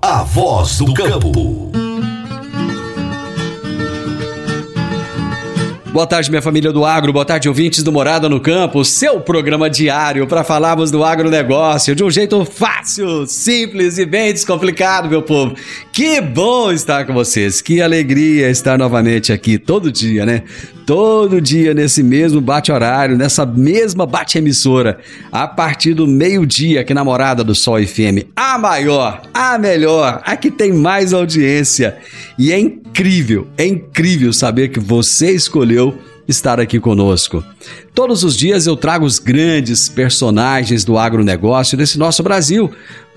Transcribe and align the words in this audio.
A 0.00 0.22
voz 0.22 0.78
do 0.78 0.94
campo. 0.94 1.72
Boa 5.92 6.06
tarde, 6.06 6.30
minha 6.30 6.40
família 6.40 6.70
do 6.72 6.84
agro, 6.84 7.12
boa 7.12 7.24
tarde, 7.24 7.48
ouvintes 7.48 7.82
do 7.82 7.90
Morada 7.90 8.28
no 8.28 8.38
Campo, 8.38 8.84
seu 8.84 9.20
programa 9.20 9.68
diário 9.68 10.24
para 10.28 10.44
falarmos 10.44 10.92
do 10.92 11.02
agronegócio 11.02 11.96
de 11.96 12.04
um 12.04 12.10
jeito 12.10 12.44
fácil, 12.44 13.26
simples 13.26 13.98
e 13.98 14.06
bem 14.06 14.32
descomplicado, 14.32 15.08
meu 15.08 15.22
povo. 15.22 15.56
Que 15.90 16.20
bom 16.20 16.70
estar 16.70 17.04
com 17.04 17.12
vocês, 17.12 17.60
que 17.60 17.82
alegria 17.82 18.48
estar 18.48 18.78
novamente 18.78 19.32
aqui 19.32 19.58
todo 19.58 19.90
dia, 19.90 20.24
né? 20.24 20.44
Todo 20.88 21.38
dia 21.38 21.74
nesse 21.74 22.02
mesmo 22.02 22.40
bate-horário, 22.40 23.14
nessa 23.14 23.44
mesma 23.44 24.06
bate-emissora, 24.06 24.98
a 25.30 25.46
partir 25.46 25.92
do 25.92 26.06
meio-dia 26.06 26.80
aqui 26.80 26.94
na 26.94 27.04
Morada 27.04 27.44
do 27.44 27.54
Sol 27.54 27.76
FM. 27.86 28.24
A 28.34 28.56
maior, 28.56 29.20
a 29.34 29.58
melhor, 29.58 30.22
a 30.24 30.34
que 30.34 30.50
tem 30.50 30.72
mais 30.72 31.12
audiência. 31.12 31.98
E 32.38 32.50
é 32.50 32.58
incrível, 32.58 33.46
é 33.58 33.66
incrível 33.66 34.32
saber 34.32 34.68
que 34.68 34.80
você 34.80 35.30
escolheu 35.30 35.94
estar 36.26 36.58
aqui 36.58 36.80
conosco. 36.80 37.44
Todos 37.94 38.24
os 38.24 38.34
dias 38.34 38.66
eu 38.66 38.74
trago 38.74 39.04
os 39.04 39.18
grandes 39.18 39.90
personagens 39.90 40.84
do 40.84 40.96
agronegócio 40.96 41.76
desse 41.76 41.98
nosso 41.98 42.22
Brasil. 42.22 42.70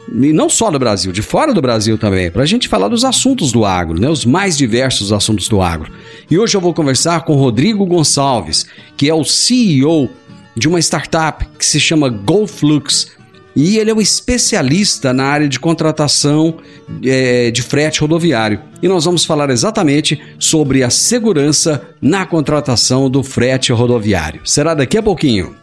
E 0.10 0.34
não 0.34 0.50
só 0.50 0.70
do 0.72 0.80
Brasil, 0.80 1.12
de 1.12 1.22
fora 1.22 1.54
do 1.54 1.62
Brasil 1.62 1.98
também, 1.98 2.30
para 2.32 2.44
a 2.44 2.46
gente 2.46 2.68
falar 2.68 2.88
dos 2.88 3.06
assuntos 3.06 3.52
do 3.52 3.64
agro, 3.66 4.00
né? 4.00 4.10
os 4.10 4.26
mais 4.26 4.58
diversos 4.58 5.14
assuntos 5.14 5.48
do 5.48 5.62
agro. 5.62 5.92
E 6.30 6.38
hoje 6.38 6.56
eu 6.56 6.62
vou 6.62 6.74
conversar 6.74 7.24
com 7.24 7.36
Rodrigo 7.36 7.86
Gonçalves, 7.86 8.66
que 8.98 9.10
é 9.10 9.14
o 9.14 9.24
CEO 9.24 10.10
de 10.56 10.68
uma 10.68 10.80
startup 10.80 11.46
que 11.58 11.66
se 11.66 11.80
chama 11.80 12.10
GoFlux 12.10 13.12
e 13.56 13.78
ele 13.78 13.92
é 13.92 13.94
um 13.94 14.02
especialista 14.02 15.14
na 15.14 15.26
área 15.26 15.48
de 15.48 15.60
contratação 15.60 16.56
é, 17.04 17.52
de 17.52 17.62
frete 17.62 18.00
rodoviário. 18.00 18.62
E 18.82 18.88
nós 18.88 19.06
vamos 19.06 19.26
falar 19.26 19.50
exatamente 19.50 20.22
sobre 20.40 20.84
a 20.84 20.90
segurança 20.90 21.82
na 22.02 22.26
contratação 22.26 23.10
do 23.10 23.22
frete 23.24 23.72
rodoviário. 23.74 24.42
Será 24.46 24.74
daqui 24.74 24.98
a 24.98 25.04
pouquinho. 25.04 25.56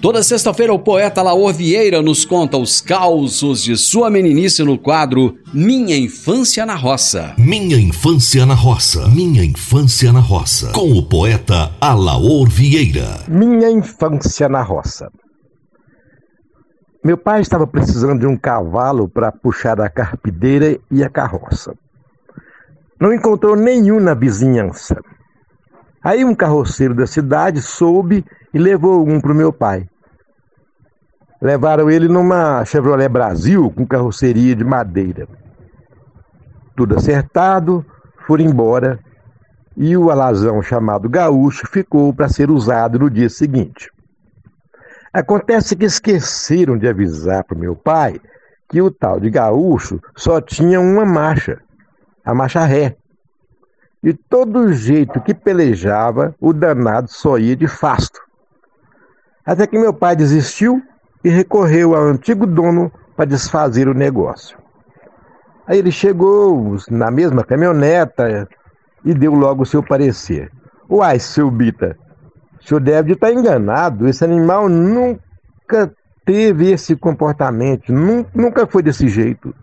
Toda 0.00 0.22
sexta-feira, 0.22 0.74
o 0.74 0.78
poeta 0.78 1.22
Laor 1.22 1.54
Vieira 1.54 2.02
nos 2.02 2.24
conta 2.24 2.58
os 2.58 2.82
causos 2.82 3.62
de 3.62 3.76
sua 3.76 4.10
meninice 4.10 4.62
no 4.62 4.78
quadro 4.78 5.38
Minha 5.54 5.96
Infância 5.96 6.66
na 6.66 6.74
Roça. 6.74 7.34
Minha 7.38 7.78
Infância 7.78 8.44
na 8.44 8.54
Roça. 8.54 9.08
Minha 9.08 9.42
Infância 9.42 10.12
na 10.12 10.20
Roça. 10.20 10.70
Com 10.72 10.92
o 10.92 11.02
poeta 11.02 11.70
Alaor 11.80 12.46
Vieira. 12.48 13.20
Minha 13.26 13.70
Infância 13.70 14.48
na 14.50 14.62
Roça. 14.62 15.10
Meu 17.02 17.16
pai 17.16 17.40
estava 17.40 17.66
precisando 17.66 18.20
de 18.20 18.26
um 18.26 18.36
cavalo 18.36 19.08
para 19.08 19.32
puxar 19.32 19.80
a 19.80 19.88
carpideira 19.88 20.78
e 20.90 21.02
a 21.02 21.08
carroça. 21.08 21.72
Não 23.00 23.14
encontrou 23.14 23.56
nenhum 23.56 23.98
na 23.98 24.12
vizinhança. 24.12 24.96
Aí 26.06 26.24
um 26.24 26.36
carroceiro 26.36 26.94
da 26.94 27.04
cidade 27.04 27.60
soube 27.60 28.24
e 28.54 28.58
levou 28.60 29.04
um 29.04 29.20
para 29.20 29.32
o 29.32 29.34
meu 29.34 29.52
pai. 29.52 29.88
Levaram 31.42 31.90
ele 31.90 32.06
numa 32.06 32.64
Chevrolet 32.64 33.08
Brasil 33.08 33.72
com 33.72 33.84
carroceria 33.84 34.54
de 34.54 34.62
madeira. 34.62 35.26
Tudo 36.76 36.94
acertado, 36.94 37.84
foram 38.24 38.44
embora 38.44 39.00
e 39.76 39.96
o 39.96 40.08
alazão 40.08 40.62
chamado 40.62 41.08
Gaúcho 41.08 41.66
ficou 41.66 42.14
para 42.14 42.28
ser 42.28 42.52
usado 42.52 43.00
no 43.00 43.10
dia 43.10 43.28
seguinte. 43.28 43.90
Acontece 45.12 45.74
que 45.74 45.86
esqueceram 45.86 46.78
de 46.78 46.86
avisar 46.86 47.42
para 47.42 47.56
o 47.56 47.60
meu 47.60 47.74
pai 47.74 48.20
que 48.68 48.80
o 48.80 48.92
tal 48.92 49.18
de 49.18 49.28
Gaúcho 49.28 50.00
só 50.14 50.40
tinha 50.40 50.80
uma 50.80 51.04
marcha, 51.04 51.58
a 52.24 52.32
marcha 52.32 52.64
ré. 52.64 52.96
E 54.02 54.12
todo 54.12 54.72
jeito 54.72 55.20
que 55.20 55.34
pelejava, 55.34 56.34
o 56.40 56.52
danado 56.52 57.08
só 57.10 57.38
ia 57.38 57.56
de 57.56 57.66
fasto. 57.66 58.20
Até 59.44 59.66
que 59.66 59.78
meu 59.78 59.92
pai 59.92 60.14
desistiu 60.14 60.82
e 61.24 61.28
recorreu 61.28 61.94
ao 61.94 62.04
antigo 62.04 62.46
dono 62.46 62.90
para 63.16 63.24
desfazer 63.24 63.88
o 63.88 63.94
negócio. 63.94 64.58
Aí 65.66 65.78
ele 65.78 65.90
chegou 65.90 66.76
na 66.90 67.10
mesma 67.10 67.42
caminhoneta 67.42 68.48
e 69.04 69.14
deu 69.14 69.34
logo 69.34 69.62
o 69.62 69.66
seu 69.66 69.82
parecer. 69.82 70.50
Uai, 70.88 71.18
seu 71.18 71.50
Bita, 71.50 71.96
o 72.60 72.68
senhor 72.68 72.80
deve 72.80 73.14
estar 73.14 73.32
enganado. 73.32 74.08
Esse 74.08 74.24
animal 74.24 74.68
nunca 74.68 75.92
teve 76.24 76.70
esse 76.70 76.94
comportamento, 76.94 77.92
nunca 77.92 78.66
foi 78.66 78.82
desse 78.82 79.08
jeito. 79.08 79.54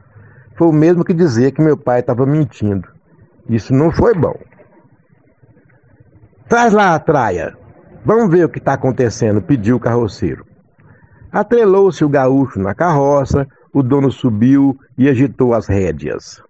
Foi 0.55 0.67
o 0.67 0.73
mesmo 0.73 1.03
que 1.03 1.13
dizer 1.13 1.51
que 1.51 1.61
meu 1.61 1.77
pai 1.77 2.01
estava 2.01 2.25
mentindo. 2.25 2.87
Isso 3.49 3.73
não 3.73 3.91
foi 3.91 4.13
bom. 4.13 4.35
Traz 6.47 6.73
lá 6.73 6.95
a 6.95 6.99
traia. 6.99 7.55
Vamos 8.05 8.29
ver 8.29 8.45
o 8.45 8.49
que 8.49 8.59
está 8.59 8.73
acontecendo, 8.73 9.41
pediu 9.41 9.77
o 9.77 9.79
carroceiro. 9.79 10.45
Atrelou-se 11.31 12.03
o 12.03 12.09
gaúcho 12.09 12.59
na 12.59 12.75
carroça, 12.75 13.47
o 13.73 13.81
dono 13.81 14.11
subiu 14.11 14.77
e 14.97 15.09
agitou 15.09 15.53
as 15.53 15.67
rédeas. 15.67 16.41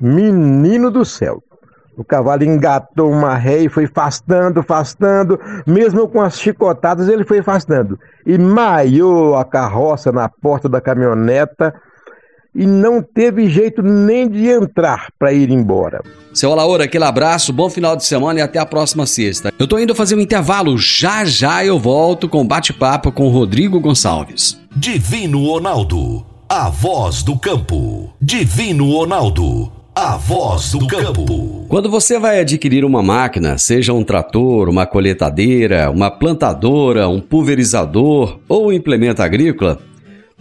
Menino 0.00 0.90
do 0.90 1.04
céu! 1.04 1.42
O 1.96 2.02
cavalo 2.02 2.42
engatou 2.42 3.10
uma 3.10 3.34
ré 3.34 3.58
e 3.58 3.68
foi 3.68 3.84
afastando, 3.84 4.60
afastando. 4.60 5.38
Mesmo 5.66 6.08
com 6.08 6.22
as 6.22 6.40
chicotadas, 6.40 7.08
ele 7.08 7.24
foi 7.24 7.40
afastando. 7.40 7.98
E 8.24 8.38
maiou 8.38 9.36
a 9.36 9.44
carroça 9.44 10.10
na 10.10 10.28
porta 10.28 10.68
da 10.68 10.80
caminhoneta 10.80 11.74
e 12.54 12.66
não 12.66 13.02
teve 13.02 13.48
jeito 13.48 13.82
nem 13.82 14.28
de 14.28 14.46
entrar 14.48 15.08
para 15.18 15.32
ir 15.32 15.50
embora. 15.50 16.02
Seu 16.32 16.50
Olaora, 16.50 16.84
aquele 16.84 17.04
abraço, 17.04 17.52
bom 17.52 17.68
final 17.68 17.96
de 17.96 18.04
semana 18.04 18.40
e 18.40 18.42
até 18.42 18.58
a 18.58 18.66
próxima 18.66 19.06
sexta. 19.06 19.52
Eu 19.58 19.66
tô 19.66 19.78
indo 19.78 19.94
fazer 19.94 20.14
um 20.14 20.20
intervalo, 20.20 20.78
já 20.78 21.24
já 21.24 21.64
eu 21.64 21.78
volto 21.78 22.28
com 22.28 22.46
bate-papo 22.46 23.12
com 23.12 23.28
Rodrigo 23.28 23.80
Gonçalves. 23.80 24.58
Divino 24.74 25.46
Ronaldo, 25.46 26.24
a 26.48 26.68
voz 26.68 27.22
do 27.22 27.38
campo. 27.38 28.12
Divino 28.20 28.90
Ronaldo, 28.90 29.70
a 29.94 30.16
voz 30.16 30.72
do 30.72 30.86
campo. 30.86 31.66
Quando 31.68 31.90
você 31.90 32.18
vai 32.18 32.40
adquirir 32.40 32.84
uma 32.84 33.02
máquina, 33.02 33.58
seja 33.58 33.92
um 33.92 34.02
trator, 34.02 34.68
uma 34.68 34.86
colheitadeira, 34.86 35.90
uma 35.90 36.10
plantadora, 36.10 37.08
um 37.08 37.20
pulverizador 37.20 38.38
ou 38.48 38.68
um 38.68 38.72
implemento 38.72 39.22
agrícola, 39.22 39.78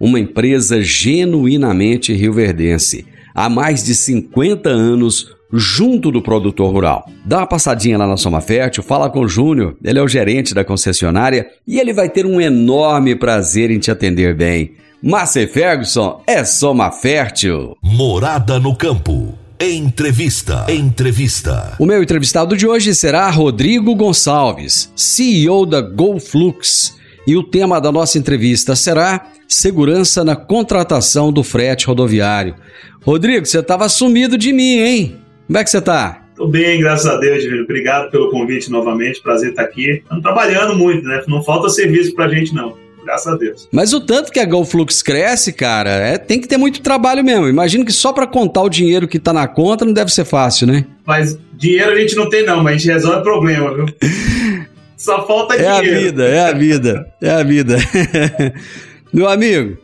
uma 0.00 0.20
empresa 0.20 0.80
genuinamente 0.80 2.12
rioverdense, 2.12 3.06
há 3.34 3.48
mais 3.48 3.84
de 3.84 3.94
50 3.94 4.68
anos 4.68 5.36
junto 5.52 6.10
do 6.10 6.22
produtor 6.22 6.72
rural. 6.72 7.08
Dá 7.24 7.38
uma 7.38 7.46
passadinha 7.46 7.96
lá 7.96 8.06
na 8.06 8.16
Soma 8.16 8.40
Fértil, 8.40 8.82
fala 8.82 9.10
com 9.10 9.20
o 9.20 9.28
Júnior, 9.28 9.76
ele 9.82 9.98
é 9.98 10.02
o 10.02 10.08
gerente 10.08 10.54
da 10.54 10.64
concessionária 10.64 11.46
e 11.66 11.78
ele 11.78 11.92
vai 11.92 12.08
ter 12.08 12.26
um 12.26 12.40
enorme 12.40 13.14
prazer 13.14 13.70
em 13.70 13.78
te 13.78 13.90
atender 13.90 14.34
bem. 14.34 14.72
Márcia 15.02 15.46
Ferguson 15.46 16.22
é 16.26 16.44
Soma 16.44 16.90
Fértil. 16.90 17.76
Morada 17.82 18.58
no 18.58 18.74
campo. 18.74 19.32
Entrevista. 19.60 20.66
Entrevista. 20.68 21.74
O 21.78 21.86
meu 21.86 22.02
entrevistado 22.02 22.56
de 22.56 22.66
hoje 22.66 22.94
será 22.94 23.28
Rodrigo 23.30 23.94
Gonçalves, 23.94 24.92
CEO 24.94 25.66
da 25.66 25.80
GoFlux. 25.80 26.96
E 27.26 27.36
o 27.36 27.42
tema 27.42 27.80
da 27.80 27.92
nossa 27.92 28.18
entrevista 28.18 28.74
será 28.74 29.26
segurança 29.48 30.22
na 30.22 30.36
contratação 30.36 31.32
do 31.32 31.42
frete 31.42 31.86
rodoviário. 31.86 32.54
Rodrigo, 33.02 33.46
você 33.46 33.60
estava 33.60 33.88
sumido 33.88 34.36
de 34.36 34.52
mim, 34.52 34.78
hein? 34.78 35.16
Como 35.46 35.58
é 35.58 35.64
que 35.64 35.70
você 35.70 35.78
está? 35.78 36.22
Tô 36.36 36.46
bem, 36.46 36.78
graças 36.78 37.06
a 37.06 37.16
Deus, 37.16 37.42
Divino. 37.42 37.64
Obrigado 37.64 38.10
pelo 38.10 38.30
convite 38.30 38.70
novamente. 38.70 39.20
Prazer 39.22 39.50
estar 39.50 39.62
aqui. 39.62 40.02
Estamos 40.02 40.22
trabalhando 40.22 40.76
muito, 40.76 41.02
né? 41.08 41.22
Não 41.26 41.42
falta 41.42 41.68
serviço 41.68 42.14
pra 42.14 42.28
gente, 42.28 42.54
não. 42.54 42.76
Graças 43.02 43.32
a 43.32 43.36
Deus. 43.36 43.68
Mas 43.72 43.94
o 43.94 44.00
tanto 44.00 44.30
que 44.30 44.38
a 44.38 44.44
GoFlux 44.44 45.02
cresce, 45.02 45.52
cara, 45.52 45.90
é, 45.90 46.18
tem 46.18 46.38
que 46.38 46.46
ter 46.46 46.58
muito 46.58 46.82
trabalho 46.82 47.24
mesmo. 47.24 47.48
Imagino 47.48 47.84
que 47.84 47.92
só 47.92 48.12
para 48.12 48.26
contar 48.26 48.62
o 48.62 48.68
dinheiro 48.68 49.08
que 49.08 49.18
tá 49.18 49.32
na 49.32 49.48
conta 49.48 49.84
não 49.84 49.92
deve 49.94 50.12
ser 50.12 50.26
fácil, 50.26 50.66
né? 50.66 50.84
Mas 51.06 51.38
dinheiro 51.56 51.90
a 51.90 51.98
gente 51.98 52.14
não 52.14 52.28
tem, 52.28 52.44
não, 52.44 52.62
mas 52.62 52.74
a 52.74 52.76
gente 52.76 52.92
resolve 52.92 53.22
problema, 53.22 53.74
viu? 53.74 53.86
Só 54.96 55.26
falta 55.26 55.56
dinheiro. 55.56 55.74
É 55.74 55.78
a 55.78 55.82
vida, 55.82 56.24
é 56.24 56.40
a 56.40 56.52
vida, 56.52 57.12
é 57.22 57.30
a 57.30 57.42
vida. 57.42 57.76
Meu 59.12 59.26
amigo, 59.26 59.78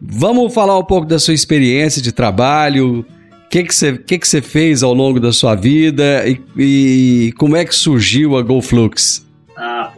vamos 0.00 0.52
falar 0.52 0.76
um 0.76 0.84
pouco 0.84 1.06
da 1.06 1.18
sua 1.18 1.32
experiência 1.32 2.02
de 2.02 2.12
trabalho, 2.12 3.00
o 3.00 3.48
que 3.48 3.62
que 3.62 3.74
você 3.74 3.96
que 3.96 4.18
que 4.18 4.40
fez 4.40 4.82
ao 4.82 4.92
longo 4.92 5.20
da 5.20 5.32
sua 5.32 5.54
vida 5.54 6.26
e, 6.26 6.40
e 6.58 7.32
como 7.38 7.56
é 7.56 7.64
que 7.64 7.74
surgiu 7.74 8.36
a 8.36 8.42
GoFlux? 8.42 9.24
Ah, 9.56 9.92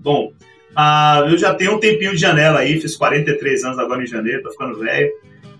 bom, 0.00 0.30
ah, 0.76 1.24
eu 1.26 1.38
já 1.38 1.54
tenho 1.54 1.76
um 1.76 1.80
tempinho 1.80 2.12
de 2.12 2.18
janela 2.18 2.60
aí, 2.60 2.78
fiz 2.78 2.96
43 2.96 3.64
anos 3.64 3.78
agora 3.78 4.02
em 4.02 4.06
janeiro, 4.06 4.42
tô 4.42 4.50
ficando 4.50 4.78
velho. 4.78 5.10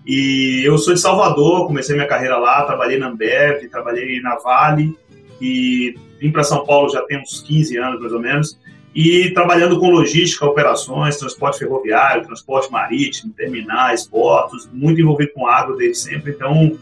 E 0.05 0.61
eu 0.63 0.77
sou 0.77 0.93
de 0.93 0.99
Salvador, 0.99 1.65
comecei 1.65 1.95
minha 1.95 2.07
carreira 2.07 2.37
lá, 2.37 2.63
trabalhei 2.63 2.99
na 2.99 3.07
Ambev, 3.07 3.67
trabalhei 3.69 4.21
na 4.21 4.35
Vale 4.35 4.95
e 5.41 5.95
vim 6.19 6.31
para 6.31 6.43
São 6.43 6.65
Paulo 6.65 6.89
já 6.91 7.01
tem 7.01 7.19
uns 7.19 7.41
15 7.41 7.77
anos 7.77 7.99
mais 7.99 8.13
ou 8.13 8.19
menos 8.19 8.59
e 8.93 9.29
trabalhando 9.31 9.79
com 9.79 9.89
logística, 9.89 10.45
operações, 10.45 11.17
transporte 11.17 11.59
ferroviário, 11.59 12.25
transporte 12.25 12.71
marítimo, 12.71 13.31
terminais, 13.33 14.07
portos, 14.07 14.69
muito 14.73 14.99
envolvido 14.99 15.31
com 15.33 15.47
agro 15.47 15.77
desde 15.77 15.99
sempre. 15.99 16.31
Então, 16.31 16.75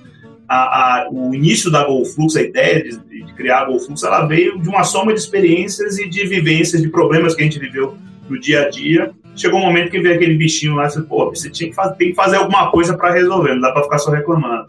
a, 0.48 0.56
a, 1.02 1.10
o 1.12 1.36
início 1.36 1.70
da 1.70 1.84
GoFlux, 1.84 2.38
a 2.38 2.42
ideia 2.42 2.82
de, 2.82 2.98
de, 2.98 3.34
criar 3.34 3.64
a 3.64 3.66
GoFlux, 3.66 4.02
ela 4.04 4.26
veio 4.26 4.58
de 4.60 4.70
uma 4.70 4.84
soma 4.84 5.14
de 5.14 5.20
experiências 5.20 6.00
e 6.00 6.08
de 6.08 6.26
vivências, 6.26 6.82
de 6.82 6.88
problemas 6.88 7.36
que 7.36 7.42
a 7.42 7.44
gente 7.44 7.60
viveu 7.60 7.98
no 8.30 8.40
dia 8.40 8.64
a 8.64 8.70
dia. 8.70 9.12
Chegou 9.36 9.60
um 9.60 9.66
momento 9.66 9.92
que 9.92 10.00
veio 10.00 10.16
aquele 10.16 10.36
bichinho 10.36 10.76
lá, 10.76 10.90
você, 10.90 11.02
pô, 11.02 11.30
você 11.30 11.50
tinha 11.50 11.70
que 11.70 11.76
fazer, 11.76 11.96
tem 11.96 12.10
que 12.10 12.16
fazer 12.16 12.38
alguma 12.38 12.72
coisa 12.72 12.98
para 12.98 13.14
resolver, 13.14 13.54
não 13.54 13.62
dá 13.62 13.72
para 13.72 13.84
ficar 13.84 14.00
só 14.00 14.12
reclamando. 14.12 14.68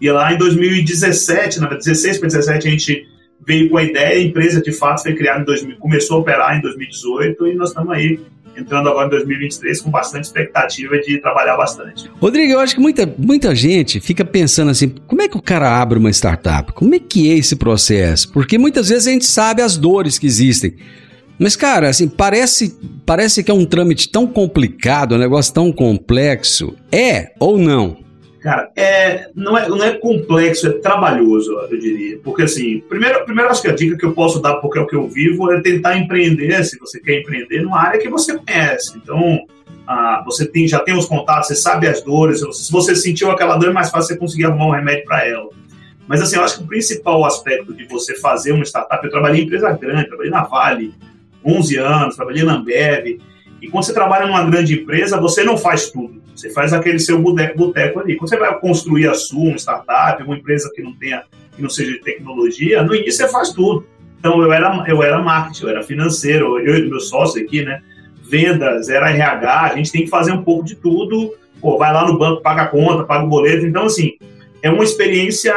E 0.00 0.10
lá 0.10 0.32
em 0.32 0.38
2017, 0.38 1.60
na 1.60 1.68
16 1.68 2.18
para 2.18 2.28
17, 2.28 2.66
a 2.66 2.70
gente 2.70 3.08
veio 3.48 3.70
com 3.70 3.78
a 3.78 3.82
ideia, 3.82 4.18
a 4.18 4.22
empresa 4.22 4.60
de 4.60 4.70
fato 4.72 5.02
foi 5.02 5.14
criada 5.14 5.40
em 5.40 5.44
2000, 5.44 5.76
começou 5.78 6.18
a 6.18 6.20
operar 6.20 6.58
em 6.58 6.60
2018 6.60 7.46
e 7.46 7.54
nós 7.54 7.70
estamos 7.70 7.90
aí 7.90 8.20
entrando 8.54 8.90
agora 8.90 9.06
em 9.06 9.10
2023 9.10 9.80
com 9.80 9.90
bastante 9.90 10.24
expectativa 10.24 10.98
de 10.98 11.18
trabalhar 11.18 11.56
bastante. 11.56 12.10
Rodrigo, 12.20 12.52
eu 12.52 12.60
acho 12.60 12.74
que 12.74 12.80
muita, 12.80 13.10
muita 13.16 13.54
gente 13.54 14.00
fica 14.00 14.22
pensando 14.22 14.70
assim, 14.70 14.90
como 15.06 15.22
é 15.22 15.28
que 15.28 15.36
o 15.38 15.40
cara 15.40 15.80
abre 15.80 15.98
uma 15.98 16.10
startup? 16.10 16.72
Como 16.72 16.94
é 16.94 16.98
que 16.98 17.30
é 17.30 17.38
esse 17.38 17.56
processo? 17.56 18.30
Porque 18.32 18.58
muitas 18.58 18.90
vezes 18.90 19.06
a 19.06 19.12
gente 19.12 19.24
sabe 19.24 19.62
as 19.62 19.78
dores 19.78 20.18
que 20.18 20.26
existem. 20.26 20.74
Mas, 21.38 21.54
cara, 21.54 21.88
assim, 21.88 22.08
parece, 22.08 22.76
parece 23.06 23.42
que 23.42 23.50
é 23.50 23.54
um 23.54 23.64
trâmite 23.64 24.10
tão 24.10 24.26
complicado, 24.26 25.14
um 25.14 25.18
negócio 25.18 25.54
tão 25.54 25.72
complexo. 25.72 26.74
É 26.92 27.32
ou 27.38 27.56
não? 27.56 28.07
Cara, 28.40 28.70
é, 28.76 29.30
não, 29.34 29.58
é, 29.58 29.68
não 29.68 29.82
é 29.82 29.94
complexo, 29.94 30.68
é 30.68 30.72
trabalhoso, 30.72 31.52
eu 31.52 31.78
diria. 31.78 32.18
Porque, 32.22 32.42
assim, 32.42 32.80
primeiro, 32.88 33.24
primeiro 33.24 33.50
acho 33.50 33.62
que 33.62 33.68
a 33.68 33.74
dica 33.74 33.96
que 33.96 34.06
eu 34.06 34.12
posso 34.12 34.40
dar, 34.40 34.54
porque 34.56 34.78
é 34.78 34.82
o 34.82 34.86
que 34.86 34.94
eu 34.94 35.08
vivo, 35.08 35.50
é 35.52 35.60
tentar 35.60 35.98
empreender, 35.98 36.62
se 36.64 36.78
você 36.78 37.00
quer 37.00 37.20
empreender, 37.20 37.62
numa 37.62 37.80
área 37.80 38.00
que 38.00 38.08
você 38.08 38.38
conhece. 38.38 38.96
Então, 38.96 39.44
ah, 39.86 40.22
você 40.24 40.46
tem, 40.46 40.68
já 40.68 40.78
tem 40.78 40.96
os 40.96 41.06
contatos, 41.06 41.48
você 41.48 41.56
sabe 41.56 41.88
as 41.88 42.00
dores, 42.02 42.40
se 42.40 42.70
você 42.70 42.94
sentiu 42.94 43.30
aquela 43.30 43.56
dor, 43.56 43.70
é 43.70 43.72
mais 43.72 43.90
fácil 43.90 44.14
você 44.14 44.16
conseguir 44.16 44.44
arrumar 44.44 44.66
um 44.66 44.72
remédio 44.72 45.04
para 45.04 45.26
ela. 45.26 45.48
Mas, 46.06 46.22
assim, 46.22 46.36
eu 46.36 46.42
acho 46.42 46.58
que 46.58 46.64
o 46.64 46.66
principal 46.66 47.24
aspecto 47.24 47.74
de 47.74 47.86
você 47.86 48.16
fazer 48.18 48.52
uma 48.52 48.64
startup, 48.64 49.04
eu 49.04 49.10
trabalhei 49.10 49.42
em 49.42 49.44
empresa 49.46 49.70
grande, 49.72 50.06
trabalhei 50.06 50.30
na 50.30 50.44
Vale, 50.44 50.94
11 51.44 51.76
anos, 51.76 52.16
trabalhei 52.16 52.44
na 52.44 52.54
Ambev, 52.54 53.18
e 53.60 53.68
quando 53.68 53.84
você 53.84 53.92
trabalha 53.92 54.26
numa 54.26 54.44
grande 54.44 54.74
empresa, 54.74 55.20
você 55.20 55.42
não 55.42 55.56
faz 55.56 55.90
tudo. 55.90 56.22
Você 56.34 56.50
faz 56.50 56.72
aquele 56.72 56.98
seu 56.98 57.20
boteco 57.20 58.00
ali. 58.00 58.16
Quando 58.16 58.30
você 58.30 58.36
vai 58.36 58.58
construir 58.60 59.08
a 59.08 59.14
sua, 59.14 59.50
uma 59.50 59.56
startup, 59.56 60.22
uma 60.22 60.36
empresa 60.36 60.70
que 60.74 60.82
não 60.82 60.94
tenha, 60.94 61.24
que 61.54 61.60
não 61.60 61.68
seja 61.68 61.92
de 61.92 62.00
tecnologia, 62.00 62.82
no 62.84 62.94
início 62.94 63.26
você 63.26 63.32
faz 63.32 63.50
tudo. 63.50 63.84
Então 64.18 64.40
eu 64.40 64.52
era, 64.52 64.84
eu 64.86 65.02
era 65.02 65.20
marketing, 65.20 65.64
eu 65.64 65.70
era 65.70 65.82
financeiro, 65.82 66.58
eu 66.60 66.78
e 66.78 66.88
meu 66.88 67.00
sócio 67.00 67.42
aqui, 67.42 67.64
né? 67.64 67.82
Vendas, 68.22 68.88
era 68.88 69.10
RH, 69.10 69.60
a 69.62 69.76
gente 69.76 69.90
tem 69.90 70.02
que 70.04 70.10
fazer 70.10 70.32
um 70.32 70.42
pouco 70.42 70.64
de 70.64 70.76
tudo. 70.76 71.34
Pô, 71.60 71.76
vai 71.76 71.92
lá 71.92 72.06
no 72.06 72.16
banco, 72.18 72.42
paga 72.42 72.62
a 72.62 72.66
conta, 72.66 73.04
paga 73.04 73.24
o 73.24 73.28
boleto. 73.28 73.66
Então, 73.66 73.86
assim, 73.86 74.16
é 74.62 74.70
uma 74.70 74.84
experiência 74.84 75.52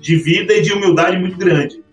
de 0.00 0.16
vida 0.16 0.54
e 0.54 0.62
de 0.62 0.72
humildade 0.72 1.18
muito 1.18 1.36
grande 1.36 1.85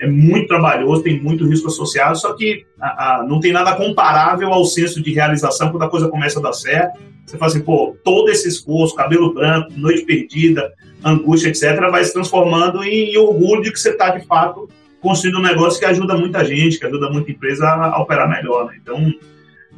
é 0.00 0.06
muito 0.06 0.48
trabalhoso, 0.48 1.02
tem 1.02 1.20
muito 1.20 1.46
risco 1.46 1.68
associado, 1.68 2.16
só 2.18 2.32
que 2.34 2.64
a, 2.80 3.20
a, 3.20 3.22
não 3.24 3.40
tem 3.40 3.52
nada 3.52 3.74
comparável 3.74 4.52
ao 4.52 4.64
senso 4.64 5.02
de 5.02 5.12
realização 5.12 5.70
quando 5.70 5.82
a 5.82 5.90
coisa 5.90 6.08
começa 6.08 6.38
a 6.38 6.42
dar 6.42 6.52
certo. 6.52 7.00
Você 7.26 7.36
fala 7.36 7.50
assim, 7.50 7.60
pô, 7.60 7.96
todo 8.04 8.30
esse 8.30 8.48
esforço, 8.48 8.94
cabelo 8.94 9.34
branco, 9.34 9.72
noite 9.76 10.04
perdida, 10.04 10.72
angústia, 11.04 11.48
etc., 11.48 11.78
vai 11.90 12.04
se 12.04 12.12
transformando 12.12 12.82
em, 12.82 13.12
em 13.12 13.16
orgulho 13.18 13.62
de 13.62 13.72
que 13.72 13.78
você 13.78 13.90
está, 13.90 14.10
de 14.10 14.24
fato, 14.26 14.68
construindo 15.00 15.38
um 15.38 15.42
negócio 15.42 15.78
que 15.78 15.84
ajuda 15.84 16.16
muita 16.16 16.44
gente, 16.44 16.78
que 16.78 16.86
ajuda 16.86 17.10
muita 17.10 17.30
empresa 17.30 17.66
a, 17.66 17.96
a 17.96 18.02
operar 18.02 18.28
melhor. 18.28 18.66
Né? 18.66 18.78
Então, 18.80 19.12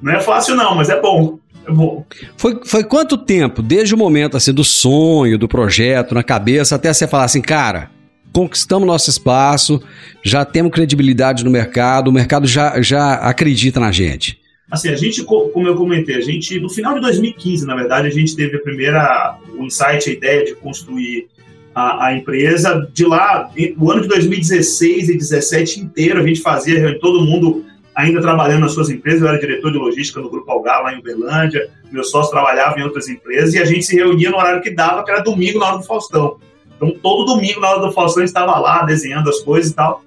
não 0.02 0.12
é 0.12 0.20
fácil 0.20 0.54
não, 0.54 0.74
mas 0.74 0.88
é 0.88 1.00
bom. 1.00 1.38
É 1.66 1.72
bom. 1.72 2.04
Foi, 2.36 2.60
foi 2.64 2.84
quanto 2.84 3.18
tempo, 3.18 3.62
desde 3.62 3.94
o 3.94 3.98
momento 3.98 4.36
assim 4.36 4.52
do 4.52 4.64
sonho, 4.64 5.38
do 5.38 5.48
projeto, 5.48 6.14
na 6.14 6.22
cabeça, 6.22 6.76
até 6.76 6.92
você 6.92 7.06
falar 7.06 7.24
assim, 7.24 7.42
cara, 7.42 7.90
conquistamos 8.32 8.86
nosso 8.86 9.10
espaço, 9.10 9.82
já 10.22 10.44
temos 10.44 10.72
credibilidade 10.72 11.44
no 11.44 11.50
mercado, 11.50 12.08
o 12.08 12.12
mercado 12.12 12.46
já, 12.46 12.80
já 12.80 13.14
acredita 13.14 13.80
na 13.80 13.92
gente? 13.92 14.40
Assim, 14.70 14.88
a 14.88 14.96
gente, 14.96 15.24
como 15.24 15.66
eu 15.66 15.74
comentei, 15.74 16.14
a 16.14 16.20
gente, 16.20 16.60
no 16.60 16.68
final 16.68 16.94
de 16.94 17.00
2015, 17.00 17.66
na 17.66 17.74
verdade, 17.74 18.06
a 18.06 18.10
gente 18.10 18.36
teve 18.36 18.56
a 18.56 18.60
primeira, 18.60 19.36
o 19.58 19.64
insight, 19.64 20.08
a 20.08 20.12
ideia 20.12 20.44
de 20.44 20.54
construir 20.54 21.26
a, 21.74 22.06
a, 22.06 22.14
empresa. 22.14 22.88
De 22.92 23.04
lá, 23.04 23.50
o 23.76 23.90
ano 23.90 24.02
de 24.02 24.08
2016 24.08 25.08
e 25.08 25.18
2017 25.18 25.80
inteiro, 25.80 26.20
a 26.20 26.26
gente 26.26 26.40
fazia 26.40 26.96
todo 27.00 27.24
mundo 27.24 27.64
ainda 27.96 28.20
trabalhando 28.20 28.60
nas 28.60 28.72
suas 28.72 28.90
empresas. 28.90 29.22
Eu 29.22 29.28
era 29.28 29.40
diretor 29.40 29.72
de 29.72 29.78
logística 29.78 30.20
no 30.20 30.30
Grupo 30.30 30.48
Algar, 30.50 30.84
lá 30.84 30.94
em 30.94 30.98
Uberlândia. 30.98 31.68
Meu 31.90 32.04
sócio 32.04 32.30
trabalhava 32.30 32.78
em 32.78 32.84
outras 32.84 33.08
empresas 33.08 33.54
e 33.54 33.58
a 33.58 33.64
gente 33.64 33.84
se 33.84 33.96
reunia 33.96 34.30
no 34.30 34.36
horário 34.36 34.62
que 34.62 34.70
dava, 34.70 35.04
que 35.04 35.10
era 35.10 35.20
domingo 35.20 35.58
na 35.58 35.66
hora 35.66 35.78
do 35.78 35.84
Faustão. 35.84 36.38
Então, 36.80 36.96
todo 37.02 37.34
domingo 37.34 37.60
na 37.60 37.68
hora 37.68 37.80
do 37.80 37.92
Faustão, 37.92 38.24
estava 38.24 38.58
lá 38.58 38.82
desenhando 38.84 39.28
as 39.28 39.40
coisas 39.40 39.70
e 39.70 39.74
tal. 39.74 40.02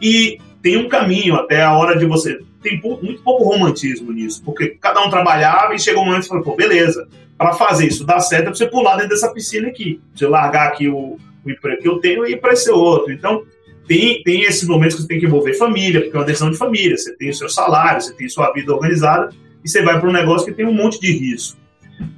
E 0.00 0.38
tem 0.60 0.76
um 0.76 0.86
caminho 0.86 1.34
até 1.36 1.62
a 1.62 1.72
hora 1.72 1.98
de 1.98 2.04
você. 2.04 2.38
Tem 2.62 2.78
muito 2.80 3.22
pouco 3.22 3.44
romantismo 3.44 4.12
nisso, 4.12 4.42
porque 4.44 4.76
cada 4.80 5.00
um 5.00 5.08
trabalhava 5.08 5.74
e 5.74 5.78
chegou 5.78 6.02
um 6.02 6.06
momento 6.06 6.24
e 6.24 6.28
falou: 6.28 6.44
pô, 6.44 6.54
beleza, 6.54 7.08
para 7.38 7.54
fazer 7.54 7.86
isso 7.86 8.04
dar 8.04 8.20
certo 8.20 8.48
é 8.48 8.54
você 8.54 8.66
pular 8.66 8.96
dentro 8.96 9.10
dessa 9.10 9.32
piscina 9.32 9.68
aqui. 9.68 10.00
Você 10.14 10.26
largar 10.26 10.68
aqui 10.68 10.86
o, 10.86 11.16
o 11.44 11.50
emprego 11.50 11.80
que 11.80 11.88
eu 11.88 11.98
tenho 11.98 12.26
e 12.26 12.32
ir 12.32 12.40
para 12.40 12.52
esse 12.52 12.70
outro. 12.70 13.10
Então, 13.10 13.44
tem, 13.86 14.22
tem 14.22 14.42
esses 14.42 14.68
momentos 14.68 14.96
que 14.96 15.02
você 15.02 15.08
tem 15.08 15.18
que 15.18 15.24
envolver 15.24 15.54
família, 15.54 16.02
porque 16.02 16.14
é 16.14 16.20
uma 16.20 16.26
decisão 16.26 16.50
de 16.50 16.58
família. 16.58 16.96
Você 16.96 17.16
tem 17.16 17.30
o 17.30 17.34
seu 17.34 17.48
salário, 17.48 18.02
você 18.02 18.12
tem 18.12 18.28
sua 18.28 18.52
vida 18.52 18.74
organizada 18.74 19.30
e 19.64 19.68
você 19.68 19.80
vai 19.80 19.98
para 19.98 20.08
um 20.08 20.12
negócio 20.12 20.46
que 20.46 20.52
tem 20.52 20.66
um 20.66 20.74
monte 20.74 21.00
de 21.00 21.10
risco. 21.10 21.56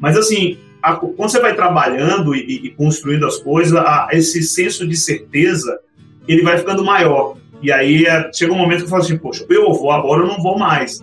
Mas, 0.01 0.17
assim, 0.17 0.59
a, 0.83 0.95
quando 0.95 1.31
você 1.31 1.41
vai 1.41 1.55
trabalhando 1.55 2.35
e, 2.35 2.67
e 2.67 2.71
construindo 2.71 3.27
as 3.27 3.39
coisas, 3.39 3.75
a, 3.77 4.09
esse 4.13 4.43
senso 4.43 4.87
de 4.87 4.97
certeza 4.97 5.79
ele 6.27 6.43
vai 6.43 6.59
ficando 6.59 6.85
maior. 6.85 7.37
E 7.63 7.71
aí 7.71 8.07
é, 8.07 8.31
chega 8.33 8.53
um 8.53 8.59
momento 8.59 8.79
que 8.79 8.85
eu 8.85 8.89
falo 8.89 9.03
assim, 9.03 9.19
poxa, 9.19 9.45
eu 9.49 9.73
vou 9.73 9.91
agora, 9.91 10.23
eu 10.23 10.29
não 10.29 10.43
vou 10.43 10.59
mais. 10.59 11.03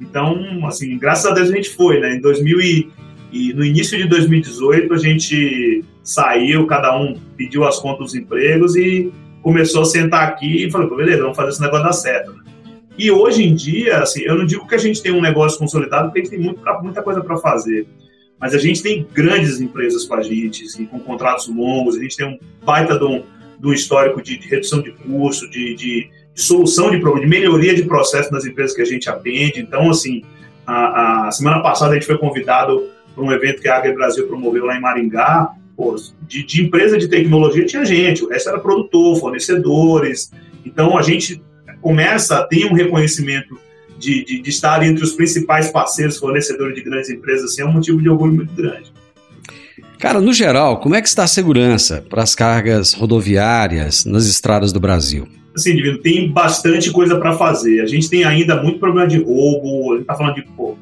Então, 0.00 0.66
assim, 0.66 0.98
graças 0.98 1.26
a 1.26 1.34
Deus 1.34 1.50
a 1.50 1.54
gente 1.54 1.70
foi, 1.70 2.00
né? 2.00 2.14
Em 2.14 2.20
2000 2.20 2.60
e, 2.60 2.90
e 3.32 3.52
no 3.52 3.64
início 3.64 3.98
de 3.98 4.08
2018 4.08 4.92
a 4.92 4.98
gente 4.98 5.84
saiu, 6.02 6.66
cada 6.66 6.96
um 6.96 7.14
pediu 7.36 7.64
as 7.64 7.78
contas 7.80 7.98
dos 7.98 8.14
empregos 8.14 8.76
e 8.76 9.12
começou 9.42 9.82
a 9.82 9.84
sentar 9.84 10.28
aqui 10.28 10.64
e 10.64 10.70
falou, 10.70 10.96
beleza, 10.96 11.22
vamos 11.22 11.36
fazer 11.36 11.50
esse 11.50 11.60
negócio 11.60 11.84
dar 11.84 11.92
certo. 11.92 12.32
Né? 12.32 12.42
E 12.98 13.10
hoje 13.10 13.44
em 13.44 13.54
dia, 13.54 13.98
assim, 13.98 14.22
eu 14.22 14.36
não 14.36 14.46
digo 14.46 14.66
que 14.66 14.74
a 14.74 14.78
gente 14.78 15.02
tem 15.02 15.12
um 15.12 15.20
negócio 15.20 15.58
consolidado, 15.58 16.10
porque 16.10 16.28
tem 16.28 16.38
muito, 16.38 16.60
muita 16.82 17.02
coisa 17.02 17.20
para 17.20 17.36
fazer. 17.36 17.86
Mas 18.40 18.54
a 18.54 18.58
gente 18.58 18.82
tem 18.82 19.06
grandes 19.12 19.60
empresas 19.60 20.04
com 20.04 20.14
a 20.14 20.22
gente, 20.22 20.64
assim, 20.64 20.84
com 20.84 21.00
contratos 21.00 21.48
longos, 21.48 21.96
a 21.96 22.00
gente 22.00 22.16
tem 22.16 22.26
um 22.26 22.38
baita 22.64 22.98
de 22.98 23.04
um, 23.04 23.22
do 23.58 23.72
histórico 23.72 24.22
de, 24.22 24.38
de 24.38 24.48
redução 24.48 24.82
de 24.82 24.92
custo, 24.92 25.48
de, 25.48 25.74
de, 25.74 26.10
solução 26.34 26.90
de 26.90 26.98
problema, 26.98 27.26
de 27.26 27.30
melhoria 27.30 27.74
de 27.74 27.84
processo 27.84 28.30
nas 28.30 28.44
empresas 28.44 28.76
que 28.76 28.82
a 28.82 28.84
gente 28.84 29.08
atende. 29.08 29.58
Então, 29.60 29.88
assim, 29.88 30.22
a, 30.66 31.28
a 31.28 31.30
semana 31.30 31.62
passada 31.62 31.92
a 31.92 31.94
gente 31.94 32.04
foi 32.04 32.18
convidado 32.18 32.90
para 33.14 33.24
um 33.24 33.32
evento 33.32 33.62
que 33.62 33.68
a 33.68 33.76
Agri 33.76 33.94
Brasil 33.94 34.26
promoveu 34.26 34.66
lá 34.66 34.76
em 34.76 34.80
Maringá. 34.80 35.54
Pô, 35.74 35.96
de, 36.22 36.44
de 36.44 36.62
empresa 36.62 36.98
de 36.98 37.08
tecnologia 37.08 37.64
tinha 37.64 37.84
gente, 37.86 38.22
o 38.22 38.28
resto 38.28 38.50
era 38.50 38.58
produtor, 38.58 39.18
fornecedores. 39.18 40.30
Então, 40.64 40.98
a 40.98 41.02
gente 41.02 41.42
começa 41.80 42.38
a 42.38 42.44
ter 42.44 42.66
um 42.66 42.74
reconhecimento 42.74 43.58
de, 43.98 44.24
de, 44.24 44.42
de, 44.42 44.50
estar 44.50 44.82
entre 44.82 45.02
os 45.02 45.12
principais 45.12 45.70
parceiros 45.70 46.18
fornecedores 46.18 46.74
de 46.74 46.82
grandes 46.82 47.10
empresas, 47.10 47.50
assim, 47.50 47.62
é 47.62 47.64
um 47.64 47.72
motivo 47.72 48.00
de 48.00 48.08
orgulho 48.08 48.34
muito 48.34 48.52
grande. 48.54 48.92
Cara, 49.98 50.20
no 50.20 50.32
geral, 50.32 50.78
como 50.78 50.94
é 50.94 51.00
que 51.00 51.08
está 51.08 51.24
a 51.24 51.28
segurança 51.28 52.04
para 52.08 52.22
as 52.22 52.34
cargas 52.34 52.92
rodoviárias 52.92 54.04
nas 54.04 54.26
estradas 54.26 54.72
do 54.72 54.78
Brasil? 54.78 55.26
Assim, 55.54 55.74
Divino, 55.74 55.98
tem 55.98 56.30
bastante 56.30 56.90
coisa 56.90 57.18
para 57.18 57.32
fazer. 57.32 57.80
A 57.80 57.86
gente 57.86 58.10
tem 58.10 58.24
ainda 58.24 58.62
muito 58.62 58.78
problema 58.78 59.08
de 59.08 59.22
roubo, 59.22 59.92
a 59.92 59.94
gente 59.94 60.02
está 60.02 60.14
falando 60.14 60.34
de 60.34 60.42
pô, 60.42 60.76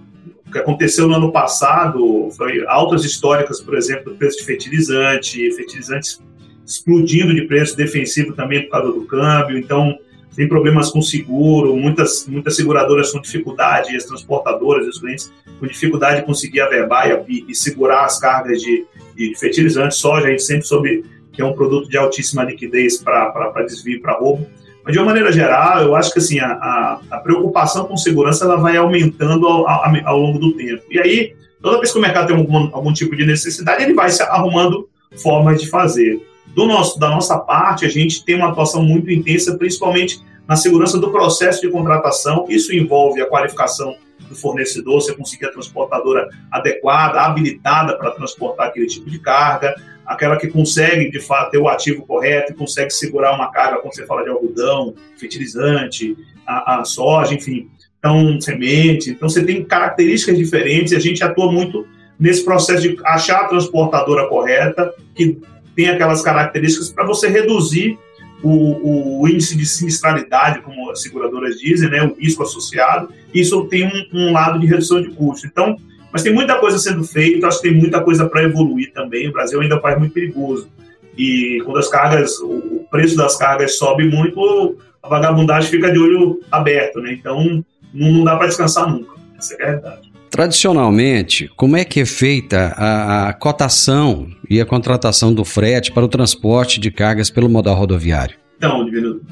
o 0.46 0.50
que 0.50 0.58
aconteceu 0.58 1.06
no 1.06 1.14
ano 1.14 1.30
passado 1.30 2.28
foi 2.36 2.64
altas 2.66 3.04
históricas, 3.04 3.60
por 3.60 3.76
exemplo, 3.76 4.12
do 4.12 4.18
preço 4.18 4.38
de 4.38 4.44
fertilizante, 4.44 5.50
fertilizantes 5.52 6.20
explodindo 6.66 7.34
de 7.34 7.42
preço 7.42 7.76
defensivo 7.76 8.32
também 8.32 8.62
por 8.62 8.70
causa 8.70 8.92
do 8.92 9.04
câmbio. 9.04 9.58
Então, 9.58 9.96
tem 10.34 10.48
problemas 10.48 10.90
com 10.90 11.00
seguro, 11.00 11.76
muitas, 11.76 12.26
muitas 12.26 12.56
seguradoras 12.56 13.12
com 13.12 13.20
dificuldade, 13.20 13.96
as 13.96 14.04
transportadoras, 14.04 14.86
os 14.86 14.98
clientes 14.98 15.32
com 15.60 15.66
dificuldade 15.66 16.20
de 16.20 16.26
conseguir 16.26 16.60
averbar 16.60 17.24
e, 17.28 17.44
e 17.48 17.54
segurar 17.54 18.04
as 18.04 18.18
cargas 18.18 18.60
de, 18.60 18.84
de 19.16 19.34
fertilizantes, 19.38 19.98
soja, 19.98 20.26
a 20.26 20.30
gente 20.30 20.42
sempre 20.42 20.66
soube 20.66 21.04
que 21.32 21.42
é 21.42 21.44
um 21.44 21.52
produto 21.52 21.88
de 21.88 21.96
altíssima 21.96 22.44
liquidez 22.44 22.98
para 22.98 23.52
desvio, 23.66 24.00
para 24.00 24.14
roubo. 24.14 24.46
Mas, 24.84 24.92
de 24.92 24.98
uma 24.98 25.06
maneira 25.06 25.32
geral, 25.32 25.82
eu 25.82 25.96
acho 25.96 26.12
que 26.12 26.18
assim, 26.18 26.38
a, 26.38 26.52
a, 26.52 27.00
a 27.10 27.18
preocupação 27.18 27.86
com 27.86 27.96
segurança 27.96 28.44
ela 28.44 28.56
vai 28.56 28.76
aumentando 28.76 29.46
ao, 29.46 29.68
ao, 29.68 30.06
ao, 30.06 30.18
longo 30.18 30.38
do 30.38 30.52
tempo. 30.52 30.82
E 30.90 30.98
aí, 30.98 31.34
toda 31.62 31.78
vez 31.78 31.90
que 31.90 31.98
o 31.98 32.02
mercado 32.02 32.28
tem 32.28 32.36
algum, 32.36 32.68
algum 32.72 32.92
tipo 32.92 33.16
de 33.16 33.24
necessidade, 33.24 33.82
ele 33.82 33.94
vai 33.94 34.10
se 34.10 34.22
arrumando 34.22 34.88
formas 35.22 35.60
de 35.60 35.68
fazer. 35.68 36.20
Do 36.54 36.66
nosso, 36.66 36.98
da 36.98 37.10
nossa 37.10 37.38
parte, 37.38 37.84
a 37.84 37.88
gente 37.88 38.24
tem 38.24 38.36
uma 38.36 38.50
atuação 38.50 38.82
muito 38.82 39.10
intensa, 39.10 39.56
principalmente 39.56 40.22
na 40.46 40.56
segurança 40.56 40.98
do 40.98 41.10
processo 41.10 41.60
de 41.60 41.70
contratação. 41.70 42.46
Isso 42.48 42.74
envolve 42.74 43.20
a 43.20 43.26
qualificação 43.26 43.96
do 44.28 44.36
fornecedor, 44.36 45.00
você 45.00 45.14
conseguir 45.14 45.46
a 45.46 45.52
transportadora 45.52 46.28
adequada, 46.50 47.20
habilitada 47.22 47.96
para 47.98 48.12
transportar 48.12 48.68
aquele 48.68 48.86
tipo 48.86 49.10
de 49.10 49.18
carga, 49.18 49.74
aquela 50.06 50.36
que 50.36 50.48
consegue, 50.48 51.10
de 51.10 51.20
fato, 51.20 51.50
ter 51.50 51.58
o 51.58 51.68
ativo 51.68 52.06
correto 52.06 52.52
e 52.52 52.54
consegue 52.54 52.90
segurar 52.90 53.34
uma 53.34 53.50
carga, 53.50 53.78
quando 53.78 53.94
você 53.94 54.06
fala 54.06 54.22
de 54.22 54.30
algodão, 54.30 54.94
fertilizante, 55.18 56.16
a, 56.46 56.80
a 56.80 56.84
soja, 56.84 57.34
enfim, 57.34 57.68
então, 57.98 58.40
semente. 58.40 59.10
Então, 59.10 59.28
você 59.28 59.44
tem 59.44 59.64
características 59.64 60.36
diferentes 60.36 60.92
e 60.92 60.96
a 60.96 61.00
gente 61.00 61.24
atua 61.24 61.50
muito 61.50 61.86
nesse 62.20 62.44
processo 62.44 62.82
de 62.82 62.98
achar 63.04 63.40
a 63.40 63.48
transportadora 63.48 64.28
correta, 64.28 64.92
que 65.14 65.40
tem 65.74 65.88
aquelas 65.88 66.22
características 66.22 66.90
para 66.90 67.04
você 67.04 67.28
reduzir 67.28 67.98
o, 68.42 69.22
o, 69.22 69.28
índice 69.28 69.56
de 69.56 69.64
sinistralidade, 69.64 70.60
como 70.60 70.90
as 70.90 71.00
seguradoras 71.00 71.58
dizem, 71.58 71.88
né, 71.88 72.02
o 72.02 72.14
risco 72.14 72.42
associado, 72.42 73.08
isso 73.32 73.64
tem 73.64 73.86
um, 73.86 74.06
um 74.12 74.32
lado 74.32 74.58
de 74.58 74.66
redução 74.66 75.00
de 75.00 75.10
custo. 75.10 75.46
Então, 75.46 75.76
mas 76.12 76.22
tem 76.22 76.32
muita 76.32 76.56
coisa 76.58 76.78
sendo 76.78 77.02
feita, 77.02 77.48
acho 77.48 77.60
que 77.60 77.68
tem 77.70 77.76
muita 77.76 78.00
coisa 78.00 78.28
para 78.28 78.42
evoluir 78.42 78.92
também. 78.92 79.28
O 79.28 79.32
Brasil 79.32 79.60
ainda 79.60 79.80
país 79.80 79.98
muito 79.98 80.12
perigoso. 80.12 80.68
E 81.16 81.60
quando 81.64 81.78
as 81.78 81.88
cargas, 81.88 82.38
o 82.38 82.86
preço 82.90 83.16
das 83.16 83.36
cargas 83.36 83.78
sobe 83.78 84.08
muito, 84.08 84.76
a 85.02 85.08
vagabundagem 85.08 85.70
fica 85.70 85.90
de 85.90 85.98
olho 85.98 86.40
aberto, 86.52 87.00
né? 87.00 87.12
Então, 87.12 87.64
não, 87.92 88.12
não 88.12 88.24
dá 88.24 88.36
para 88.36 88.46
descansar 88.46 88.88
nunca. 88.88 89.14
Essa 89.36 89.54
é 89.54 89.62
a 89.62 89.70
verdade. 89.72 90.03
Tradicionalmente, 90.34 91.48
como 91.54 91.76
é 91.76 91.84
que 91.84 92.00
é 92.00 92.04
feita 92.04 92.74
a, 92.76 93.28
a, 93.28 93.32
cotação 93.32 94.26
e 94.50 94.60
a 94.60 94.66
contratação 94.66 95.32
do 95.32 95.44
frete 95.44 95.92
para 95.92 96.04
o 96.04 96.08
transporte 96.08 96.80
de 96.80 96.90
cargas 96.90 97.30
pelo 97.30 97.48
modal 97.48 97.76
rodoviário? 97.76 98.34
Então, 98.56 98.84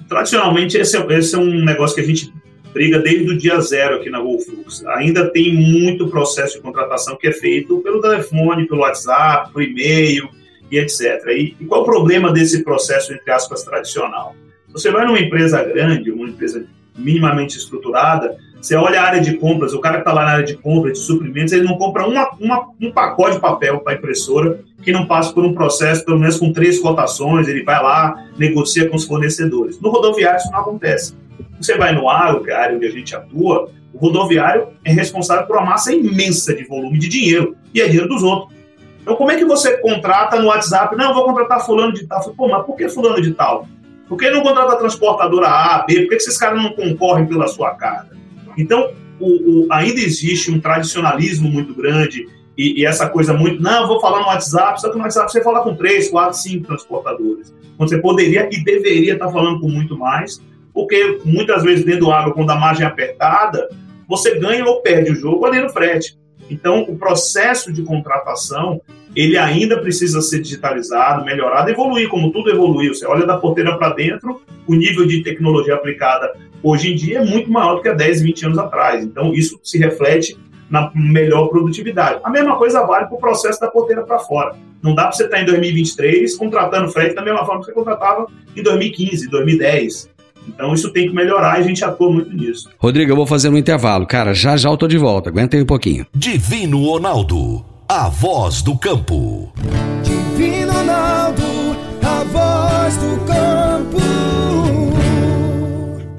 tradicionalmente 0.09 0.78
esse 0.78 0.97
é, 0.97 1.18
esse 1.18 1.35
é 1.35 1.38
um 1.38 1.64
negócio 1.64 1.97
que 1.97 2.02
a 2.02 2.06
gente 2.06 2.32
briga 2.73 3.00
desde 3.00 3.32
o 3.32 3.37
dia 3.37 3.61
zero 3.61 3.97
aqui 3.97 4.11
na 4.11 4.21
Golflux. 4.21 4.87
Ainda 4.94 5.28
tem 5.28 5.52
muito 5.52 6.06
processo 6.06 6.59
de 6.59 6.62
contratação 6.62 7.16
que 7.16 7.26
é 7.26 7.32
feito 7.32 7.78
pelo 7.78 8.00
telefone, 8.00 8.68
pelo 8.68 8.82
WhatsApp, 8.82 9.52
pelo 9.52 9.64
e-mail 9.64 10.28
e 10.71 10.78
etc. 10.78 11.00
E, 11.30 11.56
e 11.59 11.64
qual 11.64 11.82
o 11.82 11.85
problema 11.85 12.32
desse 12.32 12.62
processo, 12.62 13.12
entre 13.12 13.28
aspas, 13.32 13.64
tradicional? 13.64 14.37
Você 14.68 14.88
vai 14.92 15.04
numa 15.04 15.18
empresa 15.18 15.64
grande, 15.64 16.12
uma 16.12 16.28
empresa 16.28 16.64
minimamente 16.97 17.59
estruturada, 17.59 18.37
você 18.62 18.76
olha 18.76 19.00
a 19.00 19.04
área 19.04 19.21
de 19.21 19.38
compras, 19.38 19.75
o 19.75 19.81
cara 19.81 19.97
que 19.97 20.02
está 20.02 20.12
lá 20.12 20.25
na 20.25 20.31
área 20.31 20.45
de 20.45 20.57
compras, 20.57 20.92
de 20.92 21.04
suprimentos, 21.04 21.52
ele 21.52 21.64
não 21.64 21.76
compra 21.76 22.07
uma, 22.07 22.31
uma, 22.38 22.69
um 22.81 22.92
pacote 22.92 23.35
de 23.35 23.40
papel 23.40 23.81
para 23.81 23.95
impressora 23.95 24.61
que 24.81 24.92
não 24.92 25.04
passa 25.04 25.33
por 25.33 25.45
um 25.45 25.52
processo, 25.52 26.04
pelo 26.04 26.21
menos 26.21 26.38
com 26.38 26.52
três 26.52 26.78
cotações, 26.78 27.49
ele 27.49 27.64
vai 27.64 27.83
lá, 27.83 28.14
negocia 28.38 28.88
com 28.88 28.95
os 28.95 29.04
fornecedores. 29.04 29.81
No 29.81 29.90
rodoviário 29.90 30.38
isso 30.38 30.50
não 30.52 30.61
acontece. 30.61 31.16
Você 31.61 31.76
vai 31.76 31.92
no 31.92 32.09
agro, 32.09 32.45
que 32.45 32.52
é 32.52 32.54
a 32.54 32.61
área 32.61 32.76
onde 32.76 32.87
a 32.87 32.90
gente 32.90 33.16
atua, 33.16 33.69
o 33.92 33.99
rodoviário 33.99 34.69
é 34.85 34.92
responsável 34.92 35.45
por 35.45 35.57
uma 35.57 35.66
massa 35.66 35.92
imensa 35.92 36.54
de 36.54 36.62
volume 36.62 37.00
de 37.00 37.09
dinheiro, 37.09 37.57
e 37.75 37.81
é 37.81 37.87
dinheiro 37.87 38.09
dos 38.09 38.23
outros. 38.23 38.57
Então, 39.02 39.16
como 39.16 39.33
é 39.33 39.37
que 39.37 39.45
você 39.45 39.76
contrata 39.78 40.40
no 40.40 40.47
WhatsApp? 40.47 40.95
Não, 40.95 41.12
vou 41.12 41.25
contratar 41.25 41.66
fulano 41.66 41.92
de 41.92 42.07
tal. 42.07 42.23
Pô, 42.37 42.47
mas 42.47 42.64
por 42.64 42.76
que 42.76 42.88
fulano 42.88 43.21
de 43.21 43.35
tal? 43.35 43.66
Por 44.09 44.16
que 44.16 44.31
não 44.31 44.40
contrata 44.40 44.75
a 44.75 44.76
transportadora 44.76 45.49
A, 45.49 45.85
B? 45.85 46.02
Por 46.02 46.11
que 46.11 46.14
esses 46.14 46.38
caras 46.38 46.62
não 46.62 46.71
concorrem 46.71 47.26
pela 47.26 47.49
sua 47.49 47.75
carga? 47.75 48.22
Então, 48.56 48.90
o, 49.18 49.26
o, 49.26 49.73
ainda 49.73 50.00
existe 50.00 50.50
um 50.50 50.61
tradicionalismo 50.61 51.49
muito 51.49 51.75
grande 51.75 52.26
e, 52.56 52.80
e, 52.80 52.87
essa 52.87 53.09
coisa 53.09 53.32
muito, 53.32 53.62
não, 53.62 53.87
vou 53.87 54.00
falar 54.00 54.21
no 54.21 54.26
WhatsApp, 54.26 54.80
só 54.80 54.90
que 54.90 54.97
no 54.97 55.02
WhatsApp 55.02 55.30
você 55.30 55.42
fala 55.42 55.62
com 55.62 55.75
três, 55.75 56.11
quatro, 56.11 56.37
cinco 56.38 56.66
transportadores. 56.66 57.54
Quando 57.76 57.88
você 57.88 57.99
poderia 57.99 58.49
e 58.52 58.62
deveria 58.62 59.14
estar 59.14 59.30
falando 59.30 59.61
com 59.61 59.68
muito 59.68 59.97
mais, 59.97 60.40
porque 60.73 61.18
muitas 61.25 61.62
vezes 61.62 61.85
dentro 61.85 62.06
do 62.06 62.12
água, 62.12 62.35
quando 62.35 62.50
a 62.50 62.56
margem 62.56 62.85
é 62.85 62.88
apertada, 62.88 63.68
você 64.06 64.38
ganha 64.38 64.64
ou 64.66 64.82
perde 64.82 65.12
o 65.12 65.14
jogo 65.14 65.47
ali 65.47 65.61
no 65.61 65.71
frete. 65.71 66.18
Então, 66.50 66.82
o 66.82 66.99
processo 66.99 67.73
de 67.73 67.82
contratação, 67.82 68.80
ele 69.16 69.38
ainda 69.38 69.78
precisa 69.80 70.21
ser 70.21 70.40
digitalizado, 70.40 71.25
melhorado, 71.25 71.71
evoluir, 71.71 72.09
como 72.09 72.30
tudo 72.30 72.50
evoluiu. 72.50 72.94
Você 72.94 73.06
olha 73.06 73.25
da 73.25 73.38
porteira 73.38 73.78
para 73.78 73.94
dentro, 73.94 74.42
o 74.66 74.75
nível 74.75 75.06
de 75.06 75.23
tecnologia 75.23 75.75
aplicada 75.75 76.32
hoje 76.62 76.92
em 76.92 76.97
dia 76.97 77.19
é 77.19 77.25
muito 77.25 77.50
maior 77.50 77.76
do 77.76 77.83
que 77.83 77.88
há 77.88 77.95
10, 77.95 78.23
20 78.23 78.47
anos 78.47 78.59
atrás. 78.59 79.04
Então, 79.04 79.33
isso 79.33 79.59
se 79.62 79.78
reflete 79.78 80.38
na 80.71 80.90
melhor 80.95 81.49
produtividade. 81.49 82.21
A 82.25 82.31
mesma 82.31 82.57
coisa 82.57 82.85
vale 82.87 83.07
para 83.07 83.14
o 83.14 83.19
processo 83.19 83.61
da 83.61 83.69
porteira 83.69 84.02
para 84.02 84.19
fora. 84.19 84.57
Não 84.83 84.95
dá 84.95 85.02
para 85.02 85.12
você 85.12 85.25
estar 85.25 85.37
tá 85.37 85.42
em 85.42 85.47
2023 85.47 86.35
contratando 86.37 86.88
frete 86.90 87.14
da 87.14 87.23
mesma 87.23 87.45
forma 87.45 87.61
que 87.61 87.66
você 87.66 87.73
contratava 87.73 88.26
em 88.57 88.62
2015, 88.62 89.28
2010. 89.28 90.11
Então 90.49 90.73
isso 90.73 90.90
tem 90.92 91.09
que 91.09 91.14
melhorar 91.14 91.59
e 91.59 91.62
a 91.62 91.66
gente 91.66 91.85
atua 91.85 92.11
muito 92.11 92.35
nisso. 92.35 92.71
Rodrigo, 92.78 93.12
eu 93.12 93.16
vou 93.16 93.26
fazer 93.26 93.50
um 93.50 93.57
intervalo. 93.57 94.07
Cara, 94.07 94.33
já 94.35 94.57
já 94.57 94.71
eu 94.71 94.76
tô 94.76 94.88
de 94.88 94.99
volta. 94.99 95.31
Aguenta 95.31 95.57
aí 95.57 95.62
um 95.62 95.66
pouquinho. 95.66 96.07
Divino 96.14 96.85
Ronaldo, 96.85 97.64
a 97.88 98.09
voz 98.09 98.62
do 98.62 98.76
campo. 98.76 99.52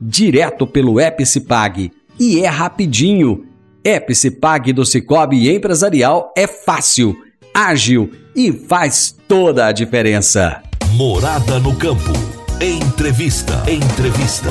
direto 0.00 0.66
pelo 0.66 0.98
app 0.98 1.24
Cipag. 1.26 1.92
E 2.18 2.40
é 2.40 2.48
rapidinho. 2.48 3.46
App 3.84 4.14
Cipag 4.14 4.72
do 4.72 4.84
Cicobi 4.84 5.50
Empresarial 5.54 6.32
é 6.36 6.46
fácil, 6.46 7.16
ágil 7.54 8.10
e 8.34 8.52
faz 8.52 9.16
toda 9.26 9.66
a 9.66 9.72
diferença. 9.72 10.62
Morada 10.94 11.58
no 11.58 11.74
campo. 11.76 12.12
Entrevista. 12.60 13.62
Entrevista. 13.70 14.50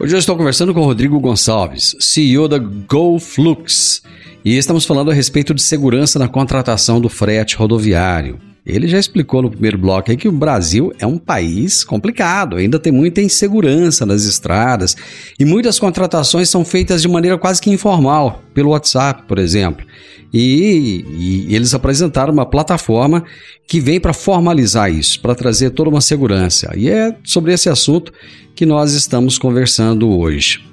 Hoje 0.00 0.14
eu 0.14 0.18
estou 0.18 0.36
conversando 0.36 0.72
com 0.72 0.80
o 0.80 0.84
Rodrigo 0.84 1.20
Gonçalves, 1.20 1.94
CEO 2.00 2.48
da 2.48 2.58
GoFlux, 2.58 4.02
e 4.44 4.56
estamos 4.56 4.86
falando 4.86 5.10
a 5.10 5.14
respeito 5.14 5.52
de 5.52 5.62
segurança 5.62 6.18
na 6.18 6.26
contratação 6.26 7.00
do 7.00 7.08
frete 7.08 7.54
rodoviário. 7.54 8.49
Ele 8.64 8.86
já 8.86 8.98
explicou 8.98 9.40
no 9.40 9.50
primeiro 9.50 9.78
bloco 9.78 10.10
aí 10.10 10.16
que 10.16 10.28
o 10.28 10.32
Brasil 10.32 10.92
é 10.98 11.06
um 11.06 11.16
país 11.16 11.82
complicado, 11.82 12.56
ainda 12.56 12.78
tem 12.78 12.92
muita 12.92 13.22
insegurança 13.22 14.04
nas 14.04 14.24
estradas 14.24 14.96
e 15.38 15.44
muitas 15.44 15.78
contratações 15.78 16.50
são 16.50 16.64
feitas 16.64 17.00
de 17.00 17.08
maneira 17.08 17.38
quase 17.38 17.60
que 17.60 17.70
informal, 17.70 18.42
pelo 18.52 18.70
WhatsApp, 18.70 19.22
por 19.26 19.38
exemplo. 19.38 19.86
E, 20.32 21.04
e 21.48 21.54
eles 21.54 21.74
apresentaram 21.74 22.32
uma 22.32 22.46
plataforma 22.46 23.24
que 23.66 23.80
vem 23.80 23.98
para 23.98 24.12
formalizar 24.12 24.92
isso, 24.92 25.20
para 25.20 25.34
trazer 25.34 25.70
toda 25.70 25.90
uma 25.90 26.00
segurança. 26.00 26.72
E 26.76 26.88
é 26.88 27.16
sobre 27.24 27.52
esse 27.52 27.68
assunto 27.68 28.12
que 28.54 28.66
nós 28.66 28.92
estamos 28.92 29.38
conversando 29.38 30.08
hoje. 30.08 30.64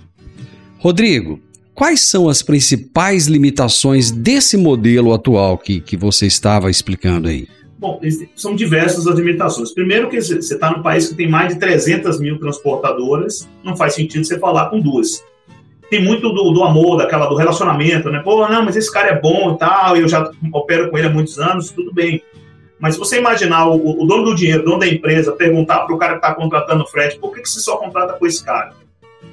Rodrigo, 0.78 1.40
quais 1.74 2.02
são 2.02 2.30
as 2.30 2.42
principais 2.42 3.28
limitações 3.28 4.12
desse 4.12 4.58
modelo 4.58 5.14
atual 5.14 5.58
que, 5.58 5.80
que 5.80 5.98
você 5.98 6.28
estava 6.28 6.70
explicando 6.70 7.28
aí? 7.30 7.48
Bom, 7.78 8.02
são 8.36 8.56
diversas 8.56 9.06
as 9.06 9.16
limitações. 9.16 9.72
Primeiro 9.72 10.10
que 10.10 10.20
você 10.20 10.38
está 10.38 10.72
num 10.72 10.82
país 10.82 11.10
que 11.10 11.16
tem 11.16 11.30
mais 11.30 11.54
de 11.54 11.60
300 11.60 12.20
mil 12.20 12.40
transportadoras, 12.40 13.48
não 13.64 13.78
faz 13.78 13.94
sentido 13.94 14.26
você 14.26 14.40
falar 14.40 14.70
com 14.70 14.80
duas. 14.80 15.24
Tem 15.90 16.04
muito 16.04 16.30
do, 16.34 16.52
do, 16.52 16.64
amor, 16.64 16.98
daquela 16.98 17.28
do 17.28 17.36
relacionamento, 17.36 18.10
né? 18.10 18.20
Pô, 18.20 18.48
não, 18.48 18.66
mas 18.66 18.76
esse 18.76 18.92
cara 18.92 19.10
é 19.10 19.22
bom 19.22 19.54
e 19.54 19.58
tal, 19.58 19.96
eu 19.96 20.08
já 20.08 20.30
opero 20.52 20.90
com 20.90 20.98
ele 20.98 21.08
há 21.08 21.10
muitos 21.10 21.38
anos, 21.40 21.72
tudo 21.72 21.94
bem. 21.94 22.22
Mas 22.80 22.96
se 22.96 23.00
você 23.00 23.20
imaginar 23.20 23.68
o, 23.68 24.02
o 24.02 24.06
dono 24.06 24.24
do 24.26 24.36
dinheiro, 24.36 24.64
o 24.64 24.66
dono 24.66 24.80
da 24.80 24.88
empresa, 24.88 25.32
perguntar 25.32 25.82
para 25.86 25.96
o 25.96 25.98
cara 25.98 26.14
que 26.14 26.26
está 26.26 26.34
contratando 26.34 26.84
o 26.84 26.88
frete, 26.88 27.20
por 27.20 27.34
que, 27.34 27.42
que 27.42 27.50
você 27.50 27.60
só 27.60 27.78
contrata 27.78 28.14
com 28.14 28.26
esse 28.26 28.44
cara? 28.44 28.74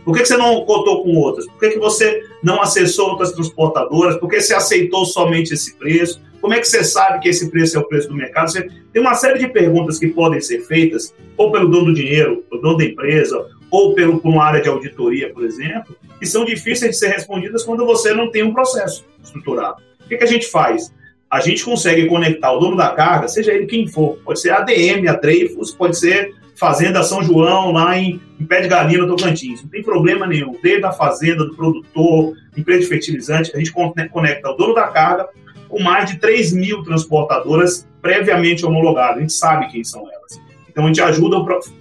Por 0.04 0.14
que, 0.14 0.20
que 0.20 0.28
você 0.28 0.36
não 0.36 0.64
cotou 0.64 1.02
com 1.02 1.16
outras? 1.16 1.46
Por 1.46 1.58
que, 1.58 1.70
que 1.70 1.78
você 1.78 2.22
não 2.42 2.60
acessou 2.60 3.10
outras 3.10 3.32
transportadoras? 3.32 4.16
Por 4.18 4.28
que 4.28 4.40
você 4.40 4.54
aceitou 4.54 5.04
somente 5.06 5.54
esse 5.54 5.76
preço? 5.76 6.20
Como 6.44 6.52
é 6.52 6.60
que 6.60 6.68
você 6.68 6.84
sabe 6.84 7.20
que 7.20 7.30
esse 7.30 7.50
preço 7.50 7.78
é 7.78 7.80
o 7.80 7.88
preço 7.88 8.06
do 8.06 8.14
mercado? 8.14 8.50
Você 8.50 8.68
tem 8.92 9.00
uma 9.00 9.14
série 9.14 9.38
de 9.38 9.48
perguntas 9.48 9.98
que 9.98 10.08
podem 10.08 10.42
ser 10.42 10.60
feitas, 10.60 11.14
ou 11.38 11.50
pelo 11.50 11.70
dono 11.70 11.86
do 11.86 11.94
dinheiro, 11.94 12.44
o 12.52 12.58
dono 12.58 12.76
da 12.76 12.84
empresa, 12.84 13.46
ou 13.70 13.94
pelo, 13.94 14.20
por 14.20 14.28
uma 14.28 14.44
área 14.44 14.60
de 14.60 14.68
auditoria, 14.68 15.32
por 15.32 15.42
exemplo, 15.42 15.96
que 16.18 16.26
são 16.26 16.44
difíceis 16.44 16.90
de 16.90 16.98
ser 16.98 17.08
respondidas 17.08 17.64
quando 17.64 17.86
você 17.86 18.12
não 18.12 18.30
tem 18.30 18.42
um 18.42 18.52
processo 18.52 19.06
estruturado. 19.22 19.80
O 20.04 20.06
que, 20.06 20.18
que 20.18 20.24
a 20.24 20.26
gente 20.26 20.46
faz? 20.46 20.92
A 21.30 21.40
gente 21.40 21.64
consegue 21.64 22.04
conectar 22.08 22.52
o 22.52 22.58
dono 22.58 22.76
da 22.76 22.90
carga, 22.90 23.26
seja 23.26 23.50
ele 23.50 23.64
quem 23.64 23.88
for, 23.88 24.18
pode 24.22 24.38
ser 24.38 24.50
ADM, 24.50 25.08
a 25.08 25.14
Dreyfus, 25.14 25.70
pode 25.70 25.96
ser 25.96 26.34
Fazenda 26.56 27.02
São 27.02 27.22
João, 27.22 27.72
lá 27.72 27.96
em, 27.96 28.20
em 28.38 28.44
Pé 28.44 28.60
de 28.60 28.68
Galinha, 28.68 28.98
no 28.98 29.16
Tocantins. 29.16 29.62
Não 29.62 29.70
tem 29.70 29.82
problema 29.82 30.26
nenhum. 30.26 30.54
Desde 30.62 30.84
a 30.84 30.92
fazenda, 30.92 31.42
do 31.46 31.56
produtor, 31.56 32.36
empresa 32.54 32.80
de 32.80 32.86
fertilizante, 32.86 33.50
a 33.54 33.58
gente 33.58 33.72
conecta 33.72 34.50
o 34.50 34.56
dono 34.56 34.74
da 34.74 34.88
carga 34.88 35.26
com 35.68 35.82
mais 35.82 36.10
de 36.10 36.18
3 36.18 36.52
mil 36.52 36.82
transportadoras 36.82 37.86
previamente 38.00 38.64
homologadas. 38.64 39.18
A 39.18 39.20
gente 39.20 39.32
sabe 39.32 39.68
quem 39.68 39.84
são 39.84 40.02
elas. 40.02 40.40
Então, 40.68 40.84
a 40.84 40.86
gente 40.88 41.00
ajuda, 41.00 41.36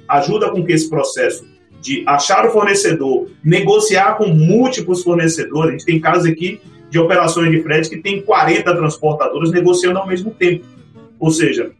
ajuda 0.08 0.52
com 0.52 0.64
que 0.64 0.72
esse 0.72 0.90
processo 0.90 1.46
de 1.82 2.04
achar 2.08 2.46
o 2.46 2.52
fornecedor, 2.52 3.28
negociar 3.44 4.18
com 4.18 4.28
múltiplos 4.28 5.04
fornecedores. 5.04 5.70
A 5.70 5.72
gente 5.72 5.86
tem 5.86 6.00
casos 6.00 6.26
aqui 6.26 6.62
de 6.90 6.98
operações 6.98 7.52
de 7.52 7.62
frete 7.62 7.90
que 7.90 7.98
tem 7.98 8.22
40 8.22 8.74
transportadoras 8.76 9.52
negociando 9.52 10.00
ao 10.00 10.08
mesmo 10.08 10.32
tempo. 10.32 10.64
Ou 11.20 11.30
seja, 11.30 11.72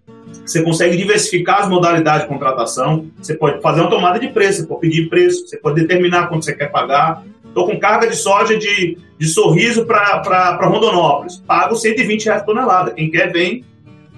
você 0.46 0.62
consegue 0.62 0.98
diversificar 0.98 1.62
as 1.62 1.70
modalidades 1.70 2.24
de 2.24 2.28
contratação, 2.28 3.08
você 3.22 3.34
pode 3.34 3.62
fazer 3.62 3.82
uma 3.82 3.90
tomada 3.90 4.20
de 4.20 4.28
preço, 4.28 4.62
você 4.62 4.68
pode 4.68 4.82
pedir 4.82 5.10
preço, 5.10 5.48
você 5.48 5.58
pode 5.58 5.80
determinar 5.80 6.28
quanto 6.28 6.44
você 6.44 6.54
quer 6.54 6.70
pagar. 6.70 7.24
Estou 7.54 7.68
com 7.68 7.80
carga 7.80 8.08
de 8.08 8.16
soja 8.16 8.58
de, 8.58 8.98
de 9.16 9.28
sorriso 9.28 9.86
para 9.86 10.58
Rondonópolis, 10.66 11.38
pago 11.38 11.76
120 11.76 12.26
reais 12.26 12.42
por 12.42 12.56
tonelada. 12.56 12.90
Quem 12.90 13.12
quer 13.12 13.32
vem, 13.32 13.64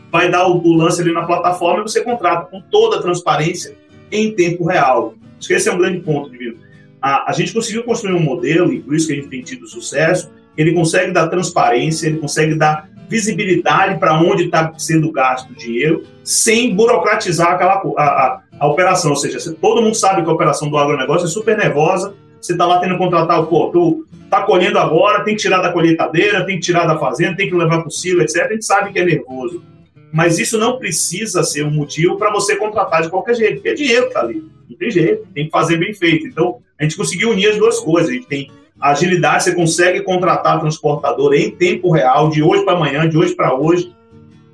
vai 0.10 0.32
dar 0.32 0.48
o, 0.48 0.66
o, 0.66 0.74
lance 0.74 1.02
ali 1.02 1.12
na 1.12 1.26
plataforma 1.26 1.82
e 1.82 1.84
você 1.84 2.02
contrata 2.02 2.46
com 2.46 2.62
toda 2.62 2.96
a 2.96 3.02
transparência 3.02 3.76
em 4.10 4.32
tempo 4.32 4.64
real. 4.66 5.16
Esse 5.50 5.68
é 5.68 5.74
um 5.74 5.78
grande 5.78 6.00
ponto, 6.00 6.30
Divino. 6.32 6.56
A, 7.02 7.30
a 7.30 7.34
gente 7.34 7.54
conseguiu 7.54 7.84
construir 7.84 8.14
um 8.14 8.22
modelo, 8.22 8.72
e 8.72 8.80
por 8.80 8.96
isso 8.96 9.08
que 9.08 9.12
a 9.12 9.16
gente 9.18 9.28
tem 9.28 9.42
tido 9.42 9.68
sucesso, 9.68 10.32
ele 10.56 10.72
consegue 10.72 11.12
dar 11.12 11.28
transparência, 11.28 12.08
ele 12.08 12.20
consegue 12.20 12.56
dar 12.56 12.90
visibilidade 13.10 14.00
para 14.00 14.18
onde 14.18 14.46
está 14.46 14.72
sendo 14.78 15.12
gasto 15.12 15.50
o 15.50 15.56
dinheiro, 15.56 16.04
sem 16.24 16.74
burocratizar 16.74 17.52
aquela, 17.52 17.84
a, 17.98 18.02
a, 18.02 18.42
a, 18.62 18.68
operação. 18.68 19.12
Ou 19.12 19.18
seja, 19.18 19.54
todo 19.56 19.82
mundo 19.82 19.96
sabe 19.96 20.24
que 20.24 20.30
a 20.30 20.34
operação 20.34 20.70
do 20.70 20.78
agronegócio 20.78 21.26
é 21.26 21.30
super 21.30 21.58
nervosa, 21.58 22.16
você 22.46 22.54
está 22.54 22.66
lá 22.66 22.80
tendo 22.80 22.94
que 22.94 22.98
contratar, 23.00 23.44
pô, 23.46 23.70
tu 23.72 24.06
tá 24.30 24.44
colhendo 24.44 24.78
agora, 24.78 25.24
tem 25.24 25.36
que 25.36 25.42
tirar 25.42 25.62
da 25.62 25.72
colheitadeira, 25.72 26.46
tem 26.46 26.56
que 26.56 26.62
tirar 26.62 26.86
da 26.86 26.98
fazenda, 26.98 27.36
tem 27.36 27.50
que 27.50 27.56
levar 27.56 27.80
para 27.80 27.88
o 27.88 27.92
silo, 27.92 28.22
etc. 28.22 28.46
A 28.46 28.54
gente 28.54 28.66
sabe 28.66 28.92
que 28.92 29.00
é 29.00 29.06
nervoso. 29.06 29.64
Mas 30.12 30.40
isso 30.40 30.58
não 30.58 30.78
precisa 30.78 31.44
ser 31.44 31.66
um 31.66 31.72
motivo 31.72 32.18
para 32.18 32.32
você 32.32 32.56
contratar 32.56 33.02
de 33.02 33.10
qualquer 33.10 33.36
jeito, 33.36 33.56
porque 33.56 33.70
é 33.70 33.74
dinheiro 33.74 34.04
que 34.04 34.08
está 34.08 34.22
ali. 34.22 34.44
Não 34.70 34.78
tem 34.78 34.90
jeito, 34.90 35.28
tem 35.34 35.46
que 35.46 35.52
fazer 35.52 35.78
bem 35.78 35.94
feito. 35.94 36.28
Então, 36.28 36.60
a 36.80 36.84
gente 36.84 36.96
conseguiu 36.96 37.32
unir 37.32 37.50
as 37.50 37.58
duas 37.58 37.80
coisas. 37.80 38.10
A 38.10 38.14
gente 38.14 38.28
tem 38.28 38.50
agilidade, 38.80 39.44
você 39.44 39.54
consegue 39.54 40.02
contratar 40.02 40.60
transportador 40.60 41.34
em 41.34 41.52
tempo 41.52 41.92
real, 41.92 42.30
de 42.30 42.44
hoje 42.44 42.64
para 42.64 42.76
amanhã, 42.76 43.08
de 43.08 43.18
hoje 43.18 43.36
para 43.36 43.54
hoje, 43.56 43.94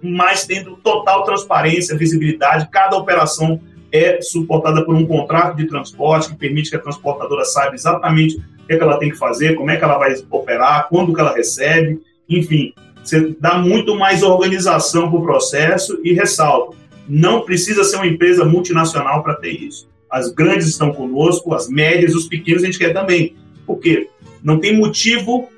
mas 0.01 0.45
tendo 0.45 0.75
total 0.77 1.23
transparência, 1.23 1.97
visibilidade. 1.97 2.67
Cada 2.71 2.97
operação 2.97 3.59
é 3.91 4.21
suportada 4.21 4.85
por 4.85 4.95
um 4.95 5.05
contrato 5.05 5.57
de 5.57 5.67
transporte 5.67 6.29
que 6.29 6.35
permite 6.35 6.69
que 6.69 6.75
a 6.75 6.79
transportadora 6.79 7.43
saiba 7.43 7.75
exatamente 7.75 8.37
o 8.37 8.67
que, 8.67 8.73
é 8.73 8.77
que 8.77 8.83
ela 8.83 8.97
tem 8.97 9.09
que 9.09 9.17
fazer, 9.17 9.55
como 9.55 9.69
é 9.69 9.77
que 9.77 9.83
ela 9.83 9.97
vai 9.97 10.15
operar, 10.29 10.87
quando 10.89 11.13
que 11.13 11.19
ela 11.19 11.33
recebe, 11.33 12.01
enfim, 12.29 12.73
você 13.03 13.35
dá 13.39 13.57
muito 13.57 13.95
mais 13.95 14.23
organização 14.23 15.09
para 15.09 15.19
o 15.19 15.23
processo 15.23 15.99
e 16.03 16.13
ressalto, 16.13 16.77
não 17.07 17.41
precisa 17.41 17.83
ser 17.83 17.97
uma 17.97 18.07
empresa 18.07 18.45
multinacional 18.45 19.23
para 19.23 19.35
ter 19.35 19.51
isso. 19.51 19.89
As 20.09 20.31
grandes 20.31 20.67
estão 20.67 20.93
conosco, 20.93 21.53
as 21.53 21.67
médias, 21.67 22.15
os 22.15 22.27
pequenos 22.27 22.63
a 22.63 22.65
gente 22.65 22.77
quer 22.77 22.93
também. 22.93 23.35
Por 23.65 23.79
quê? 23.79 24.09
Não 24.43 24.59
tem 24.59 24.77
motivo 24.77 25.49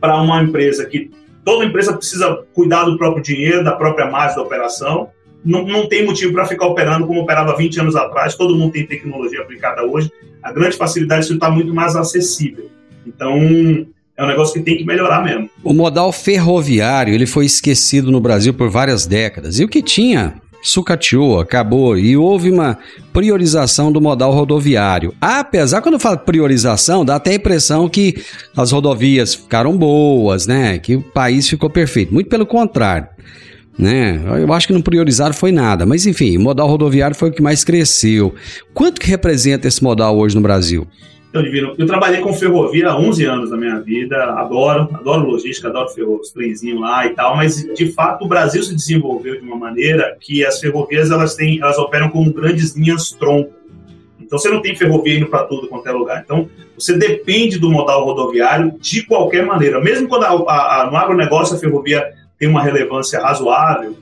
para 0.00 0.20
uma 0.20 0.42
empresa 0.42 0.86
que 0.86 1.10
toda 1.44 1.64
empresa 1.64 1.96
precisa 1.96 2.44
cuidar 2.52 2.84
do 2.84 2.96
próprio 2.96 3.22
dinheiro, 3.22 3.64
da 3.64 3.72
própria 3.72 4.10
margem 4.10 4.36
da 4.36 4.42
operação. 4.42 5.10
Não, 5.46 5.64
não 5.64 5.88
tem 5.88 6.04
motivo 6.04 6.32
para 6.32 6.44
ficar 6.44 6.66
operando 6.66 7.06
como 7.06 7.20
operava 7.20 7.56
20 7.56 7.80
anos 7.80 7.94
atrás. 7.94 8.34
Todo 8.34 8.56
mundo 8.56 8.72
tem 8.72 8.84
tecnologia 8.84 9.40
aplicada 9.40 9.84
hoje. 9.84 10.10
A 10.42 10.52
grande 10.52 10.76
facilidade 10.76 11.24
isso 11.24 11.34
está 11.34 11.48
muito 11.48 11.72
mais 11.72 11.94
acessível. 11.94 12.68
Então, 13.06 13.38
é 14.16 14.24
um 14.24 14.26
negócio 14.26 14.54
que 14.54 14.60
tem 14.60 14.76
que 14.76 14.84
melhorar 14.84 15.22
mesmo. 15.22 15.48
O 15.62 15.72
modal 15.72 16.10
ferroviário 16.10 17.14
ele 17.14 17.26
foi 17.26 17.44
esquecido 17.46 18.10
no 18.10 18.20
Brasil 18.20 18.52
por 18.52 18.68
várias 18.68 19.06
décadas. 19.06 19.60
E 19.60 19.64
o 19.64 19.68
que 19.68 19.80
tinha 19.80 20.34
sucateou, 20.62 21.38
acabou 21.38 21.96
e 21.96 22.16
houve 22.16 22.50
uma 22.50 22.76
priorização 23.12 23.92
do 23.92 24.00
modal 24.00 24.32
rodoviário. 24.32 25.14
Apesar, 25.20 25.80
quando 25.80 25.94
eu 25.94 26.00
falo 26.00 26.18
priorização, 26.18 27.04
dá 27.04 27.16
até 27.16 27.30
a 27.30 27.34
impressão 27.34 27.88
que 27.88 28.16
as 28.56 28.72
rodovias 28.72 29.34
ficaram 29.34 29.76
boas, 29.76 30.46
né? 30.46 30.78
Que 30.78 30.96
o 30.96 31.02
país 31.02 31.48
ficou 31.48 31.70
perfeito. 31.70 32.12
Muito 32.12 32.28
pelo 32.28 32.46
contrário. 32.46 33.06
Né? 33.78 34.22
Eu 34.40 34.52
acho 34.52 34.66
que 34.66 34.72
não 34.72 34.80
priorizaram 34.80 35.34
foi 35.34 35.52
nada, 35.52 35.84
mas 35.84 36.06
enfim, 36.06 36.38
o 36.38 36.40
modal 36.40 36.66
rodoviário 36.66 37.14
foi 37.14 37.28
o 37.28 37.32
que 37.32 37.42
mais 37.42 37.62
cresceu. 37.62 38.34
Quanto 38.72 39.00
que 39.00 39.08
representa 39.08 39.68
esse 39.68 39.82
modal 39.82 40.16
hoje 40.16 40.34
no 40.34 40.40
Brasil? 40.40 40.86
Então, 41.28 41.44
Divino, 41.44 41.74
eu 41.76 41.86
trabalhei 41.86 42.22
com 42.22 42.32
ferrovia 42.32 42.88
há 42.88 42.98
11 42.98 43.24
anos 43.26 43.50
da 43.50 43.58
minha 43.58 43.78
vida, 43.78 44.16
adoro, 44.24 44.88
adoro 44.94 45.26
logística, 45.26 45.68
adoro 45.68 45.90
os 46.18 46.30
trenzinhos 46.30 46.80
lá 46.80 47.04
e 47.04 47.10
tal, 47.10 47.36
mas 47.36 47.62
de 47.74 47.92
fato 47.92 48.24
o 48.24 48.28
Brasil 48.28 48.62
se 48.62 48.74
desenvolveu 48.74 49.38
de 49.38 49.46
uma 49.46 49.56
maneira 49.56 50.16
que 50.18 50.42
as 50.46 50.58
ferrovias 50.58 51.10
elas 51.10 51.34
têm, 51.34 51.60
elas 51.60 51.76
operam 51.76 52.08
como 52.08 52.32
grandes 52.32 52.74
linhas 52.74 53.10
tronco. 53.10 53.52
Então 54.18 54.38
você 54.38 54.48
não 54.48 54.62
tem 54.62 54.74
ferrovia 54.74 55.18
indo 55.18 55.26
para 55.26 55.44
tudo 55.44 55.68
quanto 55.68 55.86
é 55.86 55.92
lugar. 55.92 56.22
Então 56.24 56.48
você 56.74 56.96
depende 56.96 57.58
do 57.58 57.70
modal 57.70 58.06
rodoviário 58.06 58.74
de 58.80 59.02
qualquer 59.02 59.44
maneira. 59.44 59.78
Mesmo 59.78 60.08
quando 60.08 60.24
a, 60.24 60.30
a, 60.30 60.82
a, 60.82 60.90
no 60.90 60.96
agronegócio 60.96 61.54
a 61.54 61.58
ferrovia 61.58 62.02
tem 62.38 62.48
uma 62.48 62.62
relevância 62.62 63.20
razoável 63.20 63.96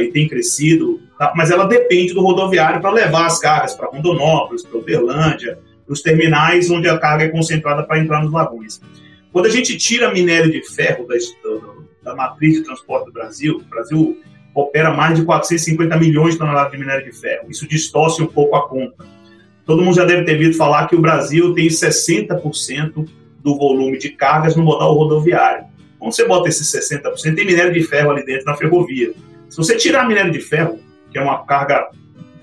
e 0.00 0.08
tem 0.08 0.28
crescido, 0.28 1.00
tá? 1.18 1.32
mas 1.34 1.50
ela 1.50 1.64
depende 1.64 2.12
do 2.12 2.20
rodoviário 2.20 2.80
para 2.80 2.90
levar 2.90 3.26
as 3.26 3.38
cargas 3.38 3.74
para 3.74 3.88
Rondonópolis, 3.88 4.62
para 4.62 4.78
Uberlândia, 4.78 5.58
os 5.88 6.02
terminais 6.02 6.70
onde 6.70 6.88
a 6.88 6.98
carga 6.98 7.24
é 7.24 7.28
concentrada 7.28 7.82
para 7.82 7.98
entrar 7.98 8.22
nos 8.22 8.30
vagões. 8.30 8.80
Quando 9.32 9.46
a 9.46 9.50
gente 9.50 9.76
tira 9.76 10.12
minério 10.12 10.50
de 10.50 10.62
ferro 10.74 11.06
da, 11.06 11.14
da 12.02 12.14
matriz 12.14 12.54
de 12.54 12.64
transporte 12.64 13.06
do 13.06 13.12
Brasil, 13.12 13.56
o 13.56 13.70
Brasil 13.70 14.18
opera 14.54 14.92
mais 14.92 15.18
de 15.18 15.24
450 15.24 15.96
milhões 15.96 16.34
de 16.34 16.38
toneladas 16.38 16.72
de 16.72 16.78
minério 16.78 17.04
de 17.04 17.12
ferro. 17.12 17.50
Isso 17.50 17.66
distorce 17.66 18.22
um 18.22 18.26
pouco 18.26 18.56
a 18.56 18.68
conta. 18.68 19.06
Todo 19.64 19.82
mundo 19.82 19.96
já 19.96 20.04
deve 20.04 20.24
ter 20.24 20.32
ouvido 20.32 20.54
falar 20.54 20.86
que 20.86 20.96
o 20.96 21.00
Brasil 21.00 21.54
tem 21.54 21.68
60% 21.68 23.08
do 23.42 23.56
volume 23.56 23.98
de 23.98 24.10
cargas 24.10 24.56
no 24.56 24.62
modal 24.62 24.94
rodoviário. 24.94 25.66
Quando 25.98 26.12
você 26.12 26.26
bota 26.26 26.48
esses 26.48 26.70
60%, 26.70 27.34
tem 27.34 27.44
minério 27.44 27.72
de 27.72 27.82
ferro 27.82 28.10
ali 28.10 28.24
dentro 28.24 28.46
na 28.46 28.54
ferrovia. 28.54 29.12
Se 29.48 29.56
você 29.56 29.76
tirar 29.76 30.06
minério 30.06 30.30
de 30.30 30.40
ferro, 30.40 30.78
que 31.10 31.18
é 31.18 31.22
uma 31.22 31.44
carga 31.44 31.88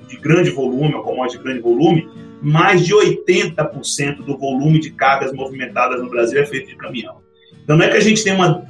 de 0.08 0.18
grande 0.18 0.50
volume, 0.50 0.94
uma 0.94 1.04
commodity 1.04 1.38
de 1.38 1.44
grande 1.44 1.62
volume, 1.62 2.10
mais 2.42 2.86
de 2.86 2.94
80% 2.94 4.18
do 4.18 4.38
volume 4.38 4.80
de 4.80 4.92
cargas 4.92 5.34
movimentadas 5.34 6.02
no 6.02 6.10
Brasil 6.10 6.40
é 6.40 6.46
feito 6.46 6.68
de 6.68 6.76
caminhão. 6.76 7.18
Então 7.64 7.78
não 7.78 7.86
é 7.86 7.90
que 7.90 7.98
a 7.98 8.02
gente 8.02 8.24
tem 8.24 8.34
uma, 8.34 8.64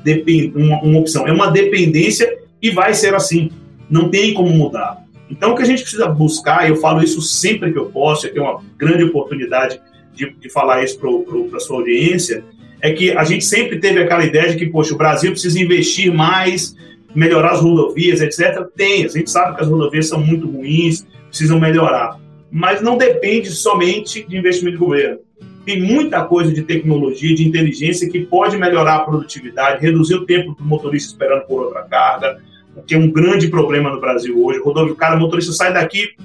uma, 0.55 0.81
uma 0.81 0.99
opção, 0.99 1.27
é 1.27 1.31
uma 1.31 1.51
dependência 1.51 2.37
e 2.61 2.69
vai 2.69 2.93
ser 2.93 3.13
assim. 3.13 3.51
Não 3.89 4.09
tem 4.09 4.33
como 4.33 4.49
mudar. 4.49 5.03
Então 5.29 5.51
o 5.51 5.55
que 5.55 5.63
a 5.63 5.65
gente 5.65 5.81
precisa 5.81 6.07
buscar, 6.07 6.69
eu 6.69 6.77
falo 6.77 7.03
isso 7.03 7.21
sempre 7.21 7.73
que 7.73 7.77
eu 7.77 7.87
posso, 7.87 8.27
eu 8.27 8.33
tenho 8.33 8.45
uma 8.45 8.61
grande 8.77 9.03
oportunidade 9.03 9.81
de, 10.13 10.33
de 10.33 10.49
falar 10.49 10.83
isso 10.83 10.97
para 10.97 11.57
a 11.57 11.59
sua 11.59 11.77
audiência, 11.77 12.43
é 12.85 12.93
que 12.93 13.11
a 13.11 13.23
gente 13.23 13.43
sempre 13.43 13.79
teve 13.79 13.99
aquela 13.99 14.23
ideia 14.23 14.49
de 14.49 14.57
que, 14.57 14.67
poxa, 14.67 14.93
o 14.93 14.97
Brasil 14.97 15.31
precisa 15.31 15.59
investir 15.59 16.13
mais, 16.13 16.75
melhorar 17.13 17.53
as 17.53 17.61
rodovias, 17.61 18.21
etc. 18.21 18.63
Tem, 18.75 19.05
a 19.05 19.07
gente 19.07 19.29
sabe 19.29 19.55
que 19.55 19.63
as 19.63 19.67
rodovias 19.67 20.07
são 20.07 20.19
muito 20.19 20.49
ruins, 20.49 21.05
precisam 21.29 21.59
melhorar 21.59 22.19
mas 22.55 22.81
não 22.81 22.97
depende 22.97 23.51
somente 23.51 24.25
de 24.25 24.37
investimento 24.37 24.77
do 24.77 24.85
governo. 24.85 25.19
Tem 25.65 25.81
muita 25.81 26.23
coisa 26.23 26.53
de 26.53 26.61
tecnologia, 26.61 27.35
de 27.35 27.45
inteligência 27.45 28.09
que 28.09 28.21
pode 28.21 28.55
melhorar 28.55 28.95
a 28.95 28.99
produtividade, 28.99 29.81
reduzir 29.81 30.15
o 30.15 30.25
tempo 30.25 30.55
do 30.55 30.63
motorista 30.63 31.11
esperando 31.11 31.45
por 31.47 31.65
outra 31.65 31.81
carga, 31.83 32.41
que 32.87 32.95
é 32.95 32.97
um 32.97 33.11
grande 33.11 33.49
problema 33.49 33.89
no 33.89 33.99
Brasil 33.99 34.41
hoje. 34.41 34.59
O 34.59 34.95
cara, 34.95 35.17
o 35.17 35.19
motorista 35.19 35.51
sai 35.51 35.73
daqui 35.73 36.15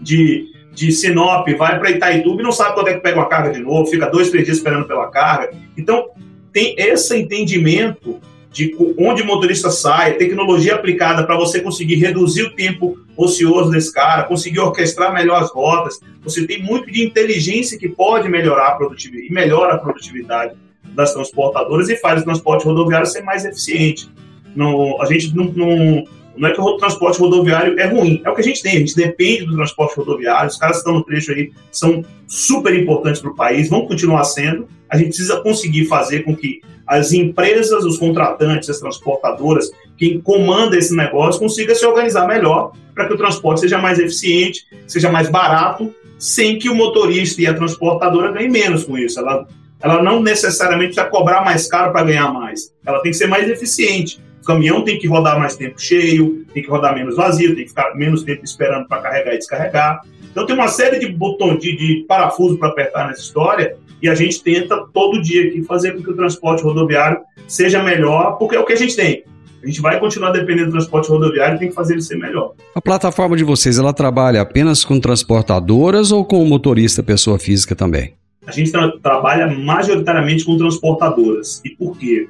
de, 0.00 0.50
de 0.76 0.92
Sinop, 0.92 1.48
vai 1.56 1.78
para 1.78 1.90
Itaituba 1.90 2.42
e 2.42 2.44
não 2.44 2.52
sabe 2.52 2.74
quando 2.74 2.88
é 2.88 2.94
que 2.94 3.00
pega 3.00 3.18
uma 3.18 3.28
carga 3.28 3.50
de 3.50 3.60
novo, 3.60 3.90
fica 3.90 4.10
dois, 4.10 4.28
três 4.28 4.44
dias 4.44 4.58
esperando 4.58 4.86
pela 4.86 5.08
carga. 5.08 5.50
Então, 5.76 6.10
tem 6.52 6.74
esse 6.76 7.16
entendimento 7.16 8.20
de 8.52 8.74
onde 8.98 9.22
o 9.22 9.26
motorista 9.26 9.70
sai, 9.70 10.14
tecnologia 10.14 10.74
aplicada 10.74 11.24
para 11.24 11.34
você 11.34 11.60
conseguir 11.60 11.94
reduzir 11.96 12.42
o 12.42 12.54
tempo 12.54 12.98
ocioso 13.16 13.70
desse 13.70 13.90
cara, 13.90 14.24
conseguir 14.24 14.60
orquestrar 14.60 15.14
melhor 15.14 15.42
as 15.42 15.50
rotas. 15.50 15.98
Você 16.22 16.46
tem 16.46 16.62
muito 16.62 16.90
de 16.90 17.02
inteligência 17.02 17.78
que 17.78 17.88
pode 17.88 18.28
melhorar 18.28 18.68
a 18.68 18.72
produtividade 18.72 19.28
e 19.28 19.32
melhora 19.32 19.74
a 19.74 19.78
produtividade 19.78 20.54
das 20.94 21.14
transportadoras 21.14 21.88
e 21.88 21.96
faz 21.96 22.20
o 22.20 22.24
transporte 22.24 22.66
rodoviário 22.66 23.06
ser 23.06 23.22
mais 23.22 23.46
eficiente. 23.46 24.10
Não, 24.54 25.00
a 25.00 25.06
gente 25.06 25.34
não, 25.34 25.44
não, 25.46 26.04
não 26.36 26.48
é 26.48 26.52
que 26.52 26.60
o 26.60 26.76
transporte 26.76 27.18
rodoviário 27.18 27.78
é 27.78 27.86
ruim, 27.86 28.20
é 28.24 28.30
o 28.30 28.34
que 28.34 28.40
a 28.40 28.44
gente 28.44 28.62
tem, 28.62 28.76
a 28.76 28.78
gente 28.80 28.94
depende 28.94 29.46
do 29.46 29.56
transporte 29.56 29.96
rodoviário, 29.96 30.48
os 30.48 30.56
caras 30.56 30.76
que 30.76 30.80
estão 30.80 30.94
no 30.94 31.04
trecho 31.04 31.32
aí 31.32 31.50
são 31.70 32.04
super 32.26 32.74
importantes 32.74 33.20
para 33.20 33.30
o 33.30 33.34
país, 33.34 33.68
vão 33.68 33.86
continuar 33.86 34.24
sendo, 34.24 34.68
a 34.88 34.96
gente 34.96 35.08
precisa 35.08 35.40
conseguir 35.40 35.86
fazer 35.86 36.22
com 36.24 36.36
que 36.36 36.60
as 36.86 37.12
empresas, 37.12 37.84
os 37.84 37.98
contratantes, 37.98 38.70
as 38.70 38.78
transportadoras, 38.78 39.70
quem 39.96 40.20
comanda 40.20 40.76
esse 40.76 40.94
negócio, 40.94 41.40
consiga 41.40 41.74
se 41.74 41.84
organizar 41.84 42.28
melhor 42.28 42.72
para 42.94 43.06
que 43.06 43.14
o 43.14 43.16
transporte 43.16 43.60
seja 43.60 43.78
mais 43.78 43.98
eficiente, 43.98 44.60
seja 44.86 45.10
mais 45.10 45.28
barato, 45.28 45.92
sem 46.18 46.58
que 46.58 46.68
o 46.68 46.74
motorista 46.74 47.42
e 47.42 47.46
a 47.46 47.54
transportadora 47.54 48.32
ganhem 48.32 48.50
menos 48.50 48.84
com 48.84 48.96
isso. 48.96 49.18
Ela, 49.18 49.46
ela 49.80 50.02
não 50.02 50.22
necessariamente 50.22 50.94
precisa 50.94 51.10
cobrar 51.10 51.44
mais 51.44 51.66
caro 51.66 51.92
para 51.92 52.04
ganhar 52.04 52.32
mais. 52.32 52.72
Ela 52.86 53.00
tem 53.00 53.10
que 53.10 53.18
ser 53.18 53.26
mais 53.26 53.48
eficiente. 53.48 54.20
O 54.46 54.54
caminhão 54.54 54.82
tem 54.82 54.96
que 54.96 55.08
rodar 55.08 55.36
mais 55.40 55.56
tempo 55.56 55.74
cheio, 55.76 56.46
tem 56.54 56.62
que 56.62 56.70
rodar 56.70 56.94
menos 56.94 57.16
vazio, 57.16 57.56
tem 57.56 57.64
que 57.64 57.70
ficar 57.70 57.96
menos 57.96 58.22
tempo 58.22 58.44
esperando 58.44 58.86
para 58.86 59.02
carregar 59.02 59.34
e 59.34 59.38
descarregar. 59.38 60.02
Então 60.30 60.46
tem 60.46 60.54
uma 60.54 60.68
série 60.68 61.00
de 61.00 61.08
botões, 61.08 61.58
de, 61.58 61.76
de 61.76 62.04
parafusos 62.06 62.56
para 62.56 62.68
apertar 62.68 63.08
nessa 63.08 63.22
história 63.22 63.76
e 64.00 64.08
a 64.08 64.14
gente 64.14 64.40
tenta 64.44 64.86
todo 64.94 65.20
dia 65.20 65.48
aqui 65.48 65.64
fazer 65.64 65.96
com 65.96 66.02
que 66.04 66.10
o 66.10 66.14
transporte 66.14 66.62
rodoviário 66.62 67.18
seja 67.48 67.82
melhor, 67.82 68.38
porque 68.38 68.54
é 68.54 68.60
o 68.60 68.64
que 68.64 68.74
a 68.74 68.76
gente 68.76 68.94
tem. 68.94 69.24
A 69.60 69.66
gente 69.66 69.80
vai 69.80 69.98
continuar 69.98 70.30
dependendo 70.30 70.66
do 70.66 70.72
transporte 70.74 71.08
rodoviário 71.08 71.56
e 71.56 71.58
tem 71.58 71.68
que 71.68 71.74
fazer 71.74 71.94
ele 71.94 72.02
ser 72.02 72.16
melhor. 72.16 72.52
A 72.72 72.80
plataforma 72.80 73.36
de 73.36 73.42
vocês, 73.42 73.80
ela 73.80 73.92
trabalha 73.92 74.40
apenas 74.42 74.84
com 74.84 75.00
transportadoras 75.00 76.12
ou 76.12 76.24
com 76.24 76.44
motorista 76.44 77.02
pessoa 77.02 77.36
física 77.36 77.74
também? 77.74 78.14
A 78.46 78.52
gente 78.52 78.70
tra 78.70 78.92
trabalha 79.02 79.48
majoritariamente 79.48 80.44
com 80.44 80.56
transportadoras. 80.56 81.60
E 81.64 81.70
por 81.70 81.98
quê? 81.98 82.28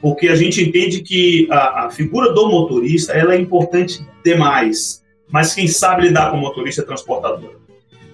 Porque 0.00 0.28
a 0.28 0.34
gente 0.34 0.62
entende 0.62 1.02
que 1.02 1.48
a, 1.50 1.86
a 1.86 1.90
figura 1.90 2.32
do 2.32 2.48
motorista 2.48 3.12
ela 3.12 3.34
é 3.34 3.40
importante 3.40 4.06
demais, 4.24 5.02
mas 5.30 5.54
quem 5.54 5.66
sabe 5.66 6.02
lidar 6.02 6.30
com 6.30 6.36
o 6.36 6.40
motorista 6.40 6.82
é 6.82 6.84
transportadora. 6.84 7.58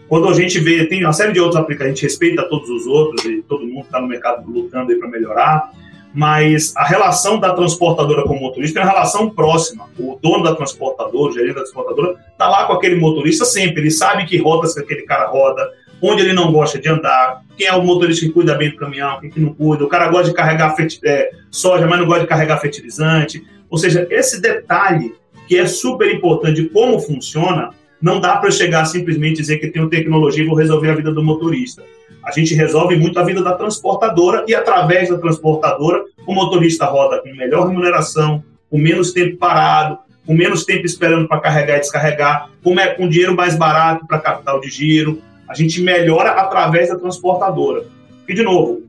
Quando 0.08 0.28
a 0.28 0.34
gente 0.34 0.58
vê, 0.60 0.86
tem 0.86 1.02
uma 1.02 1.12
série 1.12 1.32
de 1.32 1.40
outros 1.40 1.60
aplicativos, 1.60 1.92
a 1.92 1.94
gente 1.94 2.02
respeita 2.02 2.48
todos 2.48 2.68
os 2.68 2.86
outros 2.86 3.24
e 3.24 3.42
todo 3.42 3.66
mundo 3.66 3.84
está 3.84 4.00
no 4.00 4.06
mercado 4.06 4.50
lutando 4.50 4.96
para 4.98 5.08
melhorar, 5.08 5.70
mas 6.14 6.76
a 6.76 6.84
relação 6.84 7.40
da 7.40 7.52
transportadora 7.54 8.22
com 8.22 8.36
o 8.36 8.40
motorista 8.40 8.78
é 8.78 8.82
uma 8.84 8.92
relação 8.92 9.28
próxima. 9.30 9.88
O 9.98 10.16
dono 10.22 10.44
da 10.44 10.54
transportadora, 10.54 11.30
o 11.30 11.32
gerente 11.32 11.54
da 11.54 11.62
transportadora, 11.62 12.16
está 12.30 12.48
lá 12.48 12.66
com 12.66 12.74
aquele 12.74 12.94
motorista 12.94 13.44
sempre. 13.44 13.80
Ele 13.80 13.90
sabe 13.90 14.24
que 14.24 14.38
rotas 14.38 14.74
que 14.74 14.80
aquele 14.80 15.02
cara 15.02 15.26
roda, 15.26 15.68
onde 16.00 16.22
ele 16.22 16.32
não 16.32 16.52
gosta 16.52 16.78
de 16.78 16.88
andar, 16.88 17.42
quem 17.56 17.66
é 17.66 17.74
o 17.74 17.82
motorista 17.82 18.26
que 18.26 18.32
cuida 18.32 18.54
bem 18.54 18.70
do 18.70 18.76
caminhão, 18.76 19.20
quem 19.20 19.30
que 19.30 19.40
não 19.40 19.54
cuida. 19.54 19.84
O 19.84 19.88
cara 19.88 20.08
gosta 20.08 20.28
de 20.28 20.34
carregar 20.34 20.74
é, 21.04 21.30
soja, 21.50 21.86
mas 21.86 21.98
não 21.98 22.06
gosta 22.06 22.22
de 22.22 22.28
carregar 22.28 22.60
fertilizante. 22.60 23.44
Ou 23.70 23.78
seja, 23.78 24.06
esse 24.10 24.40
detalhe 24.40 25.14
que 25.46 25.56
é 25.56 25.66
super 25.66 26.12
importante 26.12 26.62
de 26.62 26.68
como 26.68 26.98
funciona, 26.98 27.70
não 28.00 28.20
dá 28.20 28.36
para 28.36 28.50
chegar 28.50 28.84
simplesmente 28.84 29.36
dizer 29.36 29.58
que 29.58 29.68
tenho 29.68 29.88
tecnologia 29.88 30.42
e 30.42 30.46
vou 30.46 30.56
resolver 30.56 30.90
a 30.90 30.94
vida 30.94 31.12
do 31.12 31.22
motorista. 31.22 31.82
A 32.24 32.30
gente 32.30 32.54
resolve 32.54 32.96
muito 32.96 33.18
a 33.18 33.24
vida 33.24 33.42
da 33.42 33.52
transportadora 33.52 34.44
e, 34.48 34.54
através 34.54 35.10
da 35.10 35.18
transportadora, 35.18 36.02
o 36.26 36.34
motorista 36.34 36.86
roda 36.86 37.20
com 37.20 37.34
melhor 37.34 37.66
remuneração, 37.66 38.42
com 38.70 38.78
menos 38.78 39.12
tempo 39.12 39.36
parado, 39.36 39.98
com 40.26 40.34
menos 40.34 40.64
tempo 40.64 40.86
esperando 40.86 41.28
para 41.28 41.40
carregar 41.40 41.76
e 41.76 41.80
descarregar, 41.80 42.48
com, 42.62 42.74
com 42.96 43.08
dinheiro 43.08 43.34
mais 43.34 43.54
barato 43.56 44.06
para 44.06 44.18
capital 44.18 44.60
de 44.60 44.70
giro. 44.70 45.20
A 45.54 45.62
gente 45.62 45.80
melhora 45.80 46.30
através 46.30 46.88
da 46.88 46.96
transportadora. 46.96 47.84
E, 48.28 48.34
de 48.34 48.42
novo, 48.42 48.82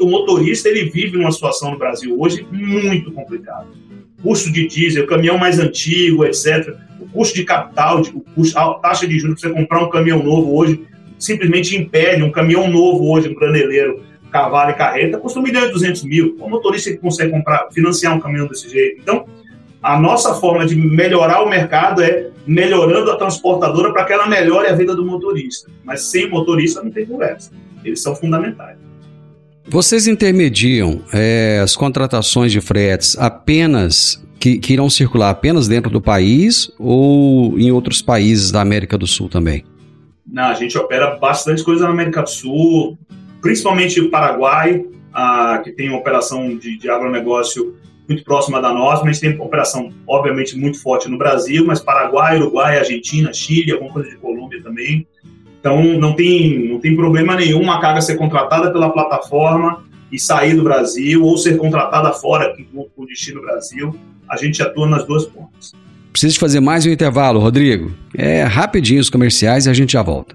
o, 0.00 0.06
motorista 0.06 0.68
ele 0.68 0.88
vive 0.88 1.18
numa 1.18 1.30
situação 1.30 1.72
no 1.72 1.78
Brasil 1.78 2.18
hoje 2.18 2.46
muito 2.50 3.12
complicada. 3.12 3.66
Custo 4.22 4.50
de 4.50 4.66
diesel, 4.66 5.06
caminhão 5.06 5.36
mais 5.36 5.58
antigo, 5.58 6.24
etc 6.24 6.74
o 7.00 7.06
custo 7.08 7.34
de 7.34 7.44
capital, 7.44 8.00
o 8.00 8.20
custo, 8.34 8.58
a 8.58 8.74
taxa 8.74 9.06
de 9.06 9.18
juros 9.18 9.40
para 9.40 9.50
você 9.50 9.56
comprar 9.56 9.82
um 9.82 9.90
caminhão 9.90 10.22
novo 10.22 10.56
hoje 10.56 10.84
simplesmente 11.18 11.76
impede 11.76 12.22
um 12.22 12.30
caminhão 12.30 12.68
novo 12.68 13.10
hoje, 13.10 13.28
um 13.28 13.34
graneleiro, 13.34 14.02
cavalo 14.30 14.70
e 14.70 14.74
carreta, 14.74 15.18
custa 15.18 15.40
1 15.40 15.42
milhão 15.42 15.66
e 15.66 15.70
200 15.70 16.04
mil. 16.04 16.36
O 16.38 16.48
motorista 16.48 16.90
que 16.90 16.98
consegue 16.98 17.30
comprar, 17.30 17.68
financiar 17.72 18.14
um 18.14 18.20
caminhão 18.20 18.46
desse 18.46 18.68
jeito. 18.68 19.00
Então, 19.00 19.26
a 19.86 19.96
nossa 20.00 20.34
forma 20.34 20.66
de 20.66 20.74
melhorar 20.74 21.42
o 21.42 21.48
mercado 21.48 22.02
é 22.02 22.30
melhorando 22.44 23.08
a 23.12 23.16
transportadora 23.16 23.92
para 23.92 24.04
que 24.04 24.12
ela 24.12 24.26
melhore 24.26 24.66
a 24.66 24.72
vida 24.72 24.96
do 24.96 25.06
motorista. 25.06 25.70
Mas 25.84 26.10
sem 26.10 26.28
motorista 26.28 26.82
não 26.82 26.90
tem 26.90 27.06
conversa. 27.06 27.52
Eles 27.84 28.02
são 28.02 28.14
fundamentais. 28.16 28.76
Vocês 29.68 30.08
intermediam 30.08 31.02
é, 31.12 31.60
as 31.62 31.76
contratações 31.76 32.50
de 32.50 32.60
fretes 32.60 33.16
apenas 33.16 34.20
que, 34.40 34.58
que 34.58 34.72
irão 34.72 34.90
circular 34.90 35.30
apenas 35.30 35.68
dentro 35.68 35.88
do 35.88 36.00
país 36.00 36.68
ou 36.80 37.56
em 37.56 37.70
outros 37.70 38.02
países 38.02 38.50
da 38.50 38.60
América 38.60 38.98
do 38.98 39.06
Sul 39.06 39.28
também? 39.28 39.64
Não, 40.26 40.46
a 40.46 40.54
gente 40.54 40.76
opera 40.76 41.14
bastante 41.14 41.62
coisa 41.62 41.84
na 41.84 41.90
América 41.90 42.22
do 42.22 42.30
Sul, 42.30 42.98
principalmente 43.40 44.00
o 44.00 44.10
Paraguai, 44.10 44.84
ah, 45.14 45.60
que 45.62 45.70
tem 45.70 45.88
uma 45.88 45.98
operação 45.98 46.56
de, 46.56 46.76
de 46.76 46.90
agronegócio 46.90 47.76
muito 48.08 48.24
próxima 48.24 48.60
da 48.60 48.72
nossa, 48.72 49.04
mas 49.04 49.20
tem 49.20 49.38
operação, 49.38 49.90
obviamente, 50.06 50.56
muito 50.56 50.80
forte 50.80 51.08
no 51.08 51.18
Brasil, 51.18 51.64
mas 51.66 51.80
Paraguai, 51.80 52.38
Uruguai, 52.38 52.78
Argentina, 52.78 53.32
Chile, 53.32 53.72
alguma 53.72 53.92
coisa 53.92 54.08
de 54.10 54.16
Colômbia 54.16 54.62
também. 54.62 55.06
Então, 55.58 55.82
não 55.82 56.14
tem, 56.14 56.68
não 56.68 56.78
tem 56.78 56.94
problema 56.94 57.34
nenhum 57.34 57.60
uma 57.60 57.80
carga 57.80 58.00
ser 58.00 58.16
contratada 58.16 58.70
pela 58.70 58.90
plataforma 58.90 59.84
e 60.12 60.18
sair 60.18 60.54
do 60.54 60.62
Brasil, 60.62 61.24
ou 61.24 61.36
ser 61.36 61.56
contratada 61.56 62.12
fora, 62.12 62.54
com 62.94 63.06
destino 63.06 63.40
Brasil. 63.40 63.94
A 64.28 64.36
gente 64.36 64.62
atua 64.62 64.86
nas 64.88 65.04
duas 65.04 65.26
pontas. 65.26 65.72
Preciso 66.12 66.38
fazer 66.38 66.60
mais 66.60 66.86
um 66.86 66.90
intervalo, 66.90 67.40
Rodrigo. 67.40 67.92
É 68.16 68.42
rapidinho 68.44 69.00
os 69.00 69.10
comerciais 69.10 69.66
e 69.66 69.70
a 69.70 69.74
gente 69.74 69.92
já 69.92 70.02
volta. 70.02 70.34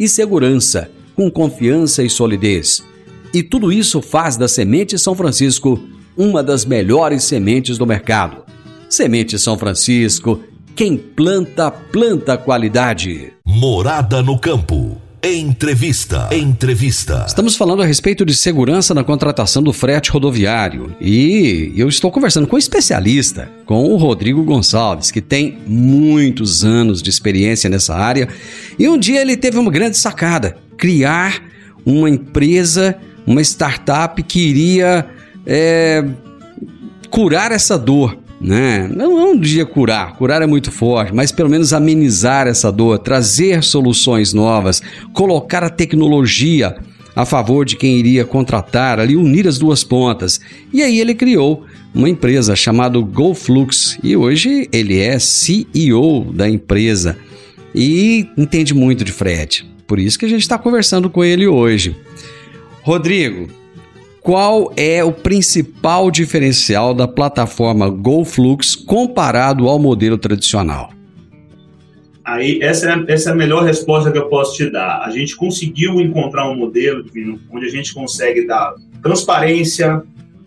e 0.00 0.08
segurança, 0.08 0.90
com 1.14 1.30
confiança 1.30 2.02
e 2.02 2.08
solidez. 2.08 2.82
E 3.34 3.42
tudo 3.42 3.70
isso 3.70 4.00
faz 4.00 4.38
da 4.38 4.48
Semente 4.48 4.98
São 4.98 5.14
Francisco 5.14 5.78
uma 6.16 6.42
das 6.42 6.64
melhores 6.64 7.24
sementes 7.24 7.76
do 7.76 7.86
mercado. 7.86 8.44
Semente 8.88 9.38
São 9.38 9.58
Francisco, 9.58 10.40
quem 10.74 10.96
planta, 10.96 11.70
planta 11.70 12.38
qualidade. 12.38 13.32
Morada 13.44 14.22
no 14.22 14.38
campo. 14.38 15.09
Entrevista. 15.22 16.30
Entrevista. 16.32 17.26
Estamos 17.28 17.54
falando 17.54 17.82
a 17.82 17.84
respeito 17.84 18.24
de 18.24 18.34
segurança 18.34 18.94
na 18.94 19.04
contratação 19.04 19.62
do 19.62 19.70
frete 19.70 20.10
rodoviário. 20.10 20.96
E 20.98 21.74
eu 21.76 21.90
estou 21.90 22.10
conversando 22.10 22.46
com 22.46 22.56
um 22.56 22.58
especialista, 22.58 23.50
com 23.66 23.84
o 23.84 23.98
Rodrigo 23.98 24.42
Gonçalves, 24.42 25.10
que 25.10 25.20
tem 25.20 25.58
muitos 25.66 26.64
anos 26.64 27.02
de 27.02 27.10
experiência 27.10 27.68
nessa 27.68 27.94
área. 27.94 28.30
E 28.78 28.88
um 28.88 28.96
dia 28.96 29.20
ele 29.20 29.36
teve 29.36 29.58
uma 29.58 29.70
grande 29.70 29.98
sacada: 29.98 30.56
criar 30.78 31.42
uma 31.84 32.08
empresa, 32.08 32.96
uma 33.26 33.42
startup 33.42 34.22
que 34.22 34.40
iria 34.40 35.06
é, 35.44 36.02
curar 37.10 37.52
essa 37.52 37.78
dor 37.78 38.16
né? 38.40 38.88
Não, 38.88 39.10
não 39.10 39.36
dia 39.36 39.66
curar, 39.66 40.16
curar 40.16 40.40
é 40.40 40.46
muito 40.46 40.72
forte, 40.72 41.14
mas 41.14 41.30
pelo 41.30 41.50
menos 41.50 41.72
amenizar 41.72 42.46
essa 42.46 42.72
dor, 42.72 42.98
trazer 42.98 43.62
soluções 43.62 44.32
novas, 44.32 44.82
colocar 45.12 45.62
a 45.62 45.68
tecnologia 45.68 46.76
a 47.14 47.26
favor 47.26 47.64
de 47.64 47.76
quem 47.76 47.98
iria 47.98 48.24
contratar, 48.24 48.98
ali 48.98 49.16
unir 49.16 49.46
as 49.46 49.58
duas 49.58 49.84
pontas. 49.84 50.40
E 50.72 50.80
aí 50.82 50.98
ele 51.00 51.14
criou 51.14 51.66
uma 51.94 52.08
empresa 52.08 52.56
chamada 52.56 52.98
GoFlux 52.98 53.98
e 54.02 54.16
hoje 54.16 54.68
ele 54.72 54.98
é 54.98 55.18
CEO 55.18 56.32
da 56.32 56.48
empresa 56.48 57.18
e 57.74 58.26
entende 58.38 58.72
muito 58.72 59.04
de 59.04 59.12
frete. 59.12 59.68
Por 59.86 59.98
isso 59.98 60.18
que 60.18 60.24
a 60.24 60.28
gente 60.28 60.42
está 60.42 60.56
conversando 60.56 61.10
com 61.10 61.24
ele 61.24 61.46
hoje. 61.46 61.96
Rodrigo, 62.82 63.48
qual 64.30 64.72
é 64.76 65.02
o 65.02 65.10
principal 65.10 66.08
diferencial 66.08 66.94
da 66.94 67.08
plataforma 67.08 67.90
GoFlux 67.90 68.76
comparado 68.76 69.68
ao 69.68 69.76
modelo 69.76 70.16
tradicional? 70.16 70.92
Aí, 72.24 72.60
essa 72.62 72.92
é, 72.92 73.12
essa 73.12 73.30
é 73.30 73.32
a 73.32 73.34
melhor 73.34 73.64
resposta 73.64 74.12
que 74.12 74.16
eu 74.16 74.28
posso 74.28 74.56
te 74.56 74.70
dar. 74.70 75.02
A 75.02 75.10
gente 75.10 75.34
conseguiu 75.34 76.00
encontrar 76.00 76.48
um 76.48 76.54
modelo 76.54 77.04
onde 77.50 77.66
a 77.66 77.68
gente 77.68 77.92
consegue 77.92 78.46
dar 78.46 78.72
transparência, 79.02 80.00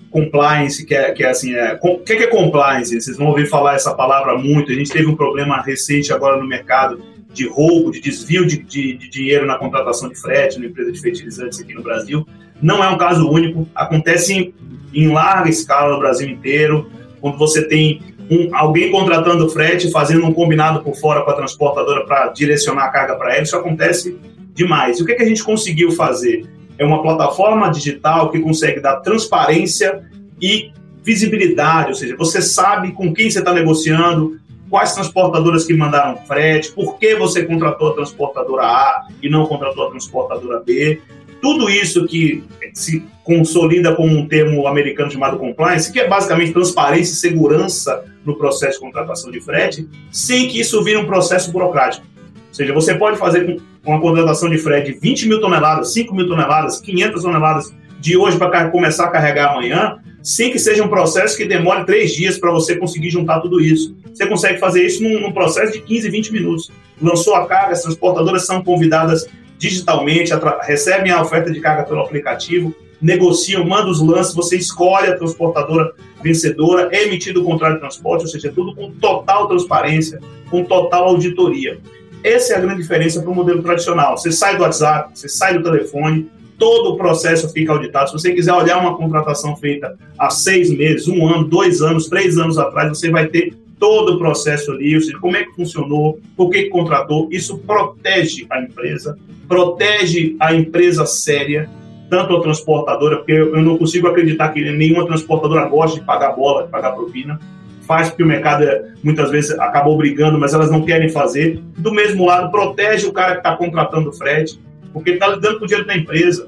compliance, 0.09 0.85
que 0.85 0.95
é, 0.95 1.11
que 1.11 1.21
é 1.21 1.29
assim, 1.31 1.53
é, 1.53 1.77
o 1.83 1.97
que 1.97 2.13
é 2.13 2.27
compliance? 2.27 3.01
Vocês 3.01 3.17
vão 3.17 3.27
ouvir 3.27 3.49
falar 3.49 3.75
essa 3.75 3.93
palavra 3.93 4.37
muito. 4.37 4.71
A 4.71 4.75
gente 4.75 4.91
teve 4.91 5.07
um 5.07 5.15
problema 5.17 5.61
recente 5.61 6.13
agora 6.13 6.37
no 6.37 6.47
mercado 6.47 7.03
de 7.33 7.49
roubo, 7.49 7.91
de 7.91 7.99
desvio 7.99 8.47
de, 8.47 8.59
de, 8.59 8.93
de 8.93 9.09
dinheiro 9.09 9.45
na 9.45 9.57
contratação 9.57 10.07
de 10.07 10.15
frete, 10.15 10.57
na 10.57 10.67
empresa 10.67 10.89
de 10.89 11.01
fertilizantes 11.01 11.59
aqui 11.59 11.73
no 11.73 11.83
Brasil. 11.83 12.25
Não 12.63 12.81
é 12.81 12.89
um 12.89 12.97
caso 12.97 13.29
único, 13.29 13.67
acontece 13.75 14.33
em, 14.33 14.53
em 14.93 15.11
larga 15.11 15.49
escala 15.49 15.93
no 15.93 15.99
Brasil 15.99 16.29
inteiro, 16.29 16.89
quando 17.19 17.37
você 17.37 17.67
tem 17.67 18.01
um, 18.31 18.55
alguém 18.55 18.89
contratando 18.89 19.49
frete, 19.49 19.91
fazendo 19.91 20.25
um 20.25 20.33
combinado 20.33 20.81
por 20.81 20.95
fora 20.95 21.21
com 21.23 21.31
a 21.31 21.33
transportadora 21.33 22.05
para 22.05 22.29
direcionar 22.29 22.85
a 22.85 22.89
carga 22.89 23.15
para 23.15 23.33
ela, 23.33 23.43
isso 23.43 23.57
acontece 23.57 24.17
demais. 24.53 24.97
E 24.97 25.03
o 25.03 25.05
que, 25.05 25.11
é 25.11 25.15
que 25.15 25.23
a 25.23 25.27
gente 25.27 25.43
conseguiu 25.43 25.91
fazer? 25.91 26.45
É 26.77 26.85
uma 26.85 27.01
plataforma 27.01 27.69
digital 27.69 28.31
que 28.31 28.39
consegue 28.39 28.79
dar 28.79 29.01
transparência 29.01 30.01
e 30.41 30.71
visibilidade, 31.03 31.89
ou 31.89 31.95
seja, 31.95 32.15
você 32.15 32.41
sabe 32.41 32.93
com 32.93 33.13
quem 33.13 33.29
você 33.29 33.39
está 33.39 33.53
negociando, 33.53 34.39
quais 34.69 34.93
transportadoras 34.93 35.65
que 35.65 35.73
mandaram 35.73 36.17
frete, 36.25 36.71
por 36.71 36.97
que 36.97 37.13
você 37.15 37.43
contratou 37.43 37.89
a 37.89 37.93
transportadora 37.93 38.63
A 38.63 39.07
e 39.21 39.29
não 39.29 39.45
contratou 39.45 39.87
a 39.87 39.89
transportadora 39.89 40.61
B 40.61 41.01
tudo 41.43 41.69
isso 41.69 42.05
que 42.05 42.41
se 42.73 43.03
consolida 43.21 43.93
como 43.93 44.17
um 44.17 44.25
termo 44.25 44.65
americano 44.65 45.11
chamado 45.11 45.37
compliance, 45.37 45.91
que 45.91 45.99
é 45.99 46.07
basicamente 46.07 46.53
transparência 46.53 47.11
e 47.11 47.15
segurança 47.17 48.05
no 48.23 48.37
processo 48.37 48.79
de 48.79 48.85
contratação 48.85 49.29
de 49.29 49.41
frete, 49.41 49.85
sem 50.09 50.47
que 50.47 50.61
isso 50.61 50.81
vire 50.81 50.95
um 50.95 51.05
processo 51.05 51.51
burocrático. 51.51 52.05
Ou 52.47 52.53
seja, 52.53 52.73
você 52.73 52.95
pode 52.95 53.17
fazer 53.17 53.45
com 53.83 53.91
uma 53.91 53.99
contratação 53.99 54.49
de 54.49 54.57
frete 54.57 54.93
de 54.93 54.99
20 54.99 55.27
mil 55.27 55.41
toneladas, 55.41 55.91
5 55.91 56.15
mil 56.15 56.25
toneladas, 56.29 56.79
500 56.79 57.21
toneladas 57.21 57.75
de 57.99 58.15
hoje 58.15 58.37
para 58.37 58.69
começar 58.69 59.03
a 59.03 59.09
carregar 59.09 59.51
amanhã, 59.51 59.97
sem 60.21 60.49
que 60.49 60.57
seja 60.57 60.81
um 60.81 60.87
processo 60.87 61.35
que 61.35 61.43
demore 61.43 61.83
três 61.83 62.13
dias 62.13 62.37
para 62.37 62.53
você 62.53 62.77
conseguir 62.77 63.09
juntar 63.09 63.41
tudo 63.41 63.59
isso. 63.59 63.93
Você 64.13 64.25
consegue 64.25 64.59
fazer 64.59 64.85
isso 64.85 65.03
num, 65.03 65.19
num, 65.19 65.33
processo 65.33 65.73
de 65.73 65.81
15, 65.81 66.09
20 66.09 66.31
minutos. 66.31 66.71
Lançou 67.01 67.35
a 67.35 67.45
carga, 67.45 67.73
as 67.73 67.81
transportadoras 67.81 68.45
são 68.45 68.63
convidadas 68.63 69.27
digitalmente, 69.63 70.33
recebem 70.63 71.09
a 71.09 71.21
oferta 71.21 71.49
de 71.49 71.61
carga 71.61 71.83
pelo 71.83 72.01
aplicativo, 72.01 72.75
negociam, 73.01 73.65
mandam 73.65 73.91
os 73.91 74.01
lances, 74.01 74.35
você 74.35 74.57
escolhe 74.57 75.07
a 75.07 75.17
transportadora 75.17 75.93
vencedora, 76.21 76.89
é 76.91 77.05
emitido 77.05 77.41
o 77.41 77.45
contrato 77.45 77.75
de 77.75 77.79
transporte, 77.79 78.23
ou 78.23 78.27
seja, 78.27 78.49
é 78.49 78.51
tudo 78.51 78.75
com 78.75 78.91
total 78.91 79.47
transparência, 79.47 80.19
com 80.49 80.65
total 80.65 81.05
auditoria. 81.05 81.79
Essa 82.25 82.53
é 82.53 82.57
a 82.57 82.59
grande 82.59 82.81
diferença 82.81 83.21
para 83.21 83.31
o 83.31 83.35
modelo 83.35 83.63
tradicional. 83.63 84.17
Você 84.17 84.33
sai 84.33 84.57
do 84.57 84.63
WhatsApp, 84.63 85.17
você 85.17 85.29
sai 85.29 85.57
do 85.57 85.63
telefone, 85.63 86.29
todo 86.57 86.93
o 86.93 86.97
processo 86.97 87.49
fica 87.49 87.71
auditado. 87.71 88.09
Se 88.09 88.13
você 88.13 88.33
quiser 88.33 88.53
olhar 88.53 88.79
uma 88.79 88.97
contratação 88.97 89.55
feita 89.55 89.97
há 90.19 90.29
seis 90.29 90.69
meses, 90.69 91.07
um 91.07 91.25
ano, 91.25 91.45
dois 91.45 91.81
anos, 91.81 92.09
três 92.09 92.37
anos 92.37 92.57
atrás, 92.57 92.89
você 92.89 93.09
vai 93.09 93.27
ter 93.27 93.53
todo 93.83 94.13
o 94.13 94.17
processo 94.17 94.71
ali, 94.71 94.95
ou 94.95 95.01
seja, 95.01 95.19
como 95.19 95.35
é 95.35 95.43
que 95.43 95.51
funcionou, 95.51 96.17
por 96.37 96.49
que, 96.49 96.63
que 96.63 96.69
contratou. 96.69 97.27
Isso 97.29 97.57
protege 97.57 98.45
a 98.49 98.61
empresa, 98.61 99.17
protege 99.45 100.37
a 100.39 100.53
empresa 100.55 101.05
séria, 101.05 101.69
tanto 102.09 102.33
a 102.33 102.41
transportadora, 102.41 103.17
porque 103.17 103.33
eu 103.33 103.61
não 103.61 103.77
consigo 103.77 104.07
acreditar 104.07 104.53
que 104.53 104.71
nenhuma 104.71 105.05
transportadora 105.05 105.65
gosta 105.65 105.99
de 105.99 106.05
pagar 106.05 106.31
bola, 106.31 106.63
de 106.63 106.69
pagar 106.69 106.93
propina. 106.93 107.37
Faz 107.81 108.07
porque 108.07 108.23
o 108.23 108.25
mercado 108.25 108.63
muitas 109.03 109.29
vezes 109.29 109.51
acaba 109.59 109.89
obrigando, 109.89 110.39
mas 110.39 110.53
elas 110.53 110.71
não 110.71 110.85
querem 110.85 111.09
fazer. 111.09 111.61
Do 111.77 111.93
mesmo 111.93 112.25
lado, 112.25 112.51
protege 112.51 113.05
o 113.05 113.11
cara 113.11 113.33
que 113.33 113.39
está 113.39 113.53
contratando 113.57 114.11
o 114.11 114.13
frete, 114.13 114.57
porque 114.93 115.11
está 115.11 115.27
lidando 115.27 115.59
com 115.59 115.65
o 115.65 115.67
dinheiro 115.67 115.85
da 115.85 115.97
empresa. 115.97 116.47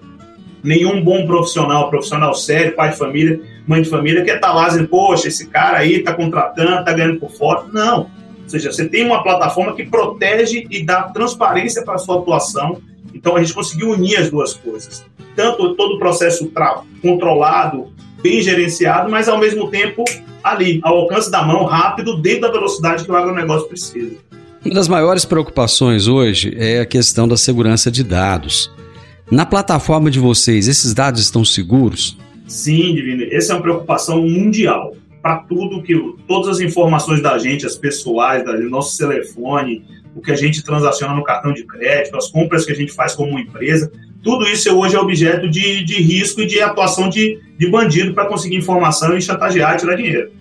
Nenhum 0.63 1.03
bom 1.03 1.27
profissional, 1.27 1.89
profissional 1.89 2.33
sério, 2.33 2.77
pai 2.77 2.91
de 2.91 2.97
família, 2.97 3.41
mãe 3.67 3.81
de 3.81 3.89
família, 3.89 4.23
quer 4.23 4.35
estar 4.35 4.49
tá 4.49 4.53
lá 4.53 4.67
dizendo, 4.67 4.87
poxa, 4.87 5.27
esse 5.27 5.47
cara 5.47 5.79
aí 5.79 5.95
está 5.95 6.13
contratando, 6.13 6.79
está 6.79 6.93
ganhando 6.93 7.19
por 7.19 7.31
fora. 7.31 7.65
Não. 7.71 8.01
Ou 8.43 8.49
seja, 8.49 8.71
você 8.71 8.87
tem 8.87 9.05
uma 9.05 9.23
plataforma 9.23 9.75
que 9.75 9.85
protege 9.85 10.67
e 10.69 10.83
dá 10.83 11.03
transparência 11.03 11.83
para 11.83 11.95
a 11.95 11.97
sua 11.97 12.19
atuação. 12.19 12.81
Então 13.13 13.35
a 13.35 13.41
gente 13.41 13.53
conseguiu 13.53 13.91
unir 13.91 14.17
as 14.17 14.29
duas 14.29 14.53
coisas. 14.53 15.03
Tanto 15.35 15.75
todo 15.75 15.95
o 15.95 15.99
processo 15.99 16.51
controlado, 17.01 17.91
bem 18.21 18.41
gerenciado, 18.41 19.09
mas 19.09 19.27
ao 19.27 19.39
mesmo 19.39 19.69
tempo 19.69 20.03
ali, 20.43 20.79
ao 20.83 20.97
alcance 20.97 21.31
da 21.31 21.43
mão, 21.43 21.65
rápido, 21.65 22.21
dentro 22.21 22.41
da 22.41 22.51
velocidade 22.51 23.03
que 23.03 23.11
o 23.11 23.15
agronegócio 23.15 23.67
precisa. 23.67 24.15
Uma 24.63 24.75
das 24.75 24.87
maiores 24.87 25.25
preocupações 25.25 26.07
hoje 26.07 26.55
é 26.57 26.81
a 26.81 26.85
questão 26.85 27.27
da 27.27 27.37
segurança 27.37 27.91
de 27.91 28.03
dados. 28.03 28.71
Na 29.29 29.45
plataforma 29.45 30.11
de 30.11 30.19
vocês, 30.19 30.67
esses 30.67 30.93
dados 30.93 31.21
estão 31.21 31.43
seguros? 31.43 32.17
Sim, 32.47 32.93
Divino. 32.93 33.23
Essa 33.31 33.53
é 33.53 33.55
uma 33.55 33.61
preocupação 33.61 34.21
mundial. 34.21 34.95
Para 35.21 35.37
tudo 35.37 35.81
que. 35.81 35.95
Todas 36.27 36.57
as 36.57 36.59
informações 36.59 37.21
da 37.21 37.37
gente, 37.37 37.65
as 37.65 37.75
pessoais, 37.75 38.43
do 38.43 38.69
nosso 38.69 38.97
telefone, 38.97 39.83
o 40.15 40.21
que 40.21 40.31
a 40.31 40.35
gente 40.35 40.63
transaciona 40.63 41.13
no 41.13 41.23
cartão 41.23 41.53
de 41.53 41.63
crédito, 41.65 42.15
as 42.15 42.29
compras 42.29 42.65
que 42.65 42.71
a 42.71 42.75
gente 42.75 42.91
faz 42.91 43.15
como 43.15 43.39
empresa, 43.39 43.91
tudo 44.23 44.47
isso 44.47 44.75
hoje 44.75 44.95
é 44.95 44.99
objeto 44.99 45.47
de, 45.49 45.83
de 45.83 46.01
risco 46.01 46.41
e 46.41 46.47
de 46.47 46.59
atuação 46.59 47.09
de, 47.09 47.39
de 47.57 47.69
bandido 47.69 48.13
para 48.13 48.25
conseguir 48.25 48.55
informação 48.55 49.15
e 49.15 49.21
chantagear 49.21 49.75
e 49.75 49.77
tirar 49.77 49.95
dinheiro. 49.95 50.31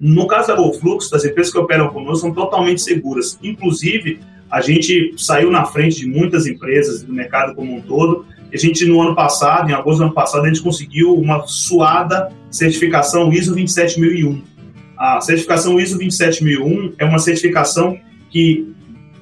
No 0.00 0.26
caso 0.26 0.48
da 0.48 0.54
GoFlux, 0.54 1.12
as 1.12 1.24
empresas 1.24 1.52
que 1.52 1.58
operam 1.58 1.88
conosco 1.88 2.20
são 2.20 2.32
totalmente 2.32 2.80
seguras. 2.80 3.38
Inclusive, 3.42 4.20
a 4.50 4.60
gente 4.60 5.14
saiu 5.18 5.50
na 5.50 5.64
frente 5.64 6.00
de 6.00 6.06
muitas 6.06 6.46
empresas 6.46 7.02
do 7.02 7.12
mercado 7.12 7.54
como 7.54 7.74
um 7.74 7.80
todo. 7.80 8.24
A 8.52 8.56
gente, 8.56 8.84
no 8.86 9.00
ano 9.02 9.14
passado, 9.14 9.70
em 9.70 9.74
agosto 9.74 9.98
do 9.98 10.04
ano 10.04 10.14
passado, 10.14 10.44
a 10.44 10.48
gente 10.48 10.62
conseguiu 10.62 11.14
uma 11.14 11.46
suada 11.46 12.32
certificação 12.50 13.32
ISO 13.32 13.54
27001. 13.54 14.42
A 14.96 15.20
certificação 15.20 15.78
ISO 15.78 15.98
27001 15.98 16.94
é 16.98 17.04
uma 17.04 17.18
certificação 17.18 17.98
que 18.30 18.72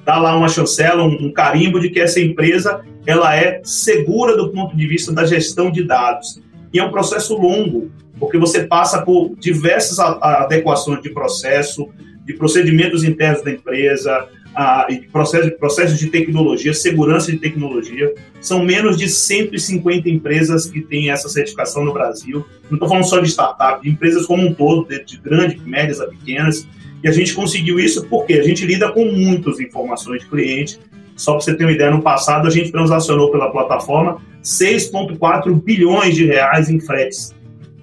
dá 0.05 0.17
lá 0.17 0.35
uma 0.37 0.47
chancela, 0.47 1.03
um, 1.03 1.31
carimbo 1.31 1.79
de 1.79 1.89
que 1.89 1.99
essa 1.99 2.19
empresa 2.19 2.81
ela 3.05 3.35
é 3.35 3.59
segura 3.63 4.37
do 4.37 4.51
ponto 4.51 4.77
de 4.77 4.87
vista 4.87 5.11
da 5.11 5.25
gestão 5.25 5.71
de 5.71 5.83
dados. 5.83 6.41
E 6.71 6.79
é 6.79 6.83
um 6.83 6.91
processo 6.91 7.35
longo, 7.35 7.91
porque 8.19 8.37
você 8.37 8.63
passa 8.63 9.01
por 9.01 9.35
diversas 9.37 9.99
adequações 9.99 11.01
de 11.01 11.09
processo, 11.09 11.89
de 12.25 12.33
procedimentos 12.33 13.03
internos 13.03 13.43
da 13.43 13.51
empresa, 13.51 14.27
a, 14.55 14.87
processos, 15.11 15.51
processos 15.53 15.99
de 15.99 16.07
tecnologia, 16.07 16.73
segurança 16.73 17.31
de 17.31 17.37
tecnologia. 17.37 18.13
São 18.39 18.63
menos 18.63 18.97
de 18.97 19.09
150 19.09 20.09
empresas 20.09 20.65
que 20.65 20.81
têm 20.81 21.09
essa 21.09 21.27
certificação 21.27 21.83
no 21.83 21.93
Brasil. 21.93 22.45
Não 22.69 22.75
estou 22.75 22.87
falando 22.87 23.03
só 23.03 23.19
de 23.19 23.27
startup, 23.27 23.83
de 23.83 23.89
empresas 23.89 24.25
como 24.25 24.47
um 24.47 24.53
todo, 24.53 24.87
de, 24.87 25.03
de 25.03 25.17
grandes, 25.17 25.61
médias 25.63 25.99
a 25.99 26.07
pequenas. 26.07 26.67
E 27.03 27.07
a 27.07 27.11
gente 27.11 27.33
conseguiu 27.33 27.79
isso 27.79 28.07
porque 28.07 28.33
a 28.33 28.43
gente 28.43 28.65
lida 28.65 28.91
com 28.91 29.05
muitas 29.05 29.59
informações 29.59 30.21
de 30.21 30.29
cliente. 30.29 30.79
Só 31.15 31.33
para 31.33 31.41
você 31.41 31.53
ter 31.53 31.65
uma 31.65 31.71
ideia, 31.71 31.91
no 31.91 32.01
passado 32.01 32.47
a 32.47 32.51
gente 32.51 32.71
transacionou 32.71 33.31
pela 33.31 33.51
plataforma 33.51 34.21
6,4 34.41 35.61
bilhões 35.61 36.15
de 36.15 36.25
reais 36.25 36.69
em 36.69 36.79
fretes. 36.79 37.34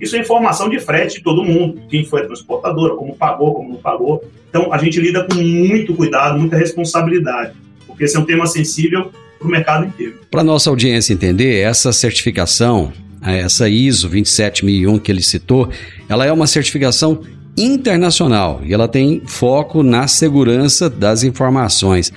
Isso 0.02 0.16
é 0.16 0.18
informação 0.18 0.68
de 0.68 0.80
frete 0.80 1.18
de 1.18 1.22
todo 1.22 1.44
mundo, 1.44 1.80
quem 1.88 2.04
foi 2.04 2.22
a 2.22 2.26
transportadora, 2.26 2.96
como 2.96 3.14
pagou, 3.14 3.54
como 3.54 3.68
não 3.68 3.76
pagou. 3.76 4.24
Então, 4.50 4.72
a 4.72 4.78
gente 4.78 4.98
lida 5.00 5.24
com 5.24 5.36
muito 5.36 5.94
cuidado, 5.94 6.36
muita 6.40 6.56
responsabilidade, 6.56 7.52
porque 7.86 8.02
esse 8.02 8.16
é 8.16 8.18
um 8.18 8.24
tema 8.24 8.44
sensível 8.48 9.12
para 9.38 9.46
o 9.46 9.50
mercado 9.50 9.86
inteiro. 9.86 10.14
Para 10.28 10.42
nossa 10.42 10.68
audiência 10.70 11.12
entender, 11.12 11.60
essa 11.60 11.92
certificação, 11.92 12.92
essa 13.22 13.68
ISO 13.68 14.08
27001 14.08 14.98
que 14.98 15.12
ele 15.12 15.22
citou, 15.22 15.70
ela 16.08 16.26
é 16.26 16.32
uma 16.32 16.48
certificação 16.48 17.22
internacional 17.56 18.60
e 18.64 18.74
ela 18.74 18.88
tem 18.88 19.22
foco 19.24 19.84
na 19.84 20.08
segurança 20.08 20.90
das 20.90 21.22
informações. 21.22 22.12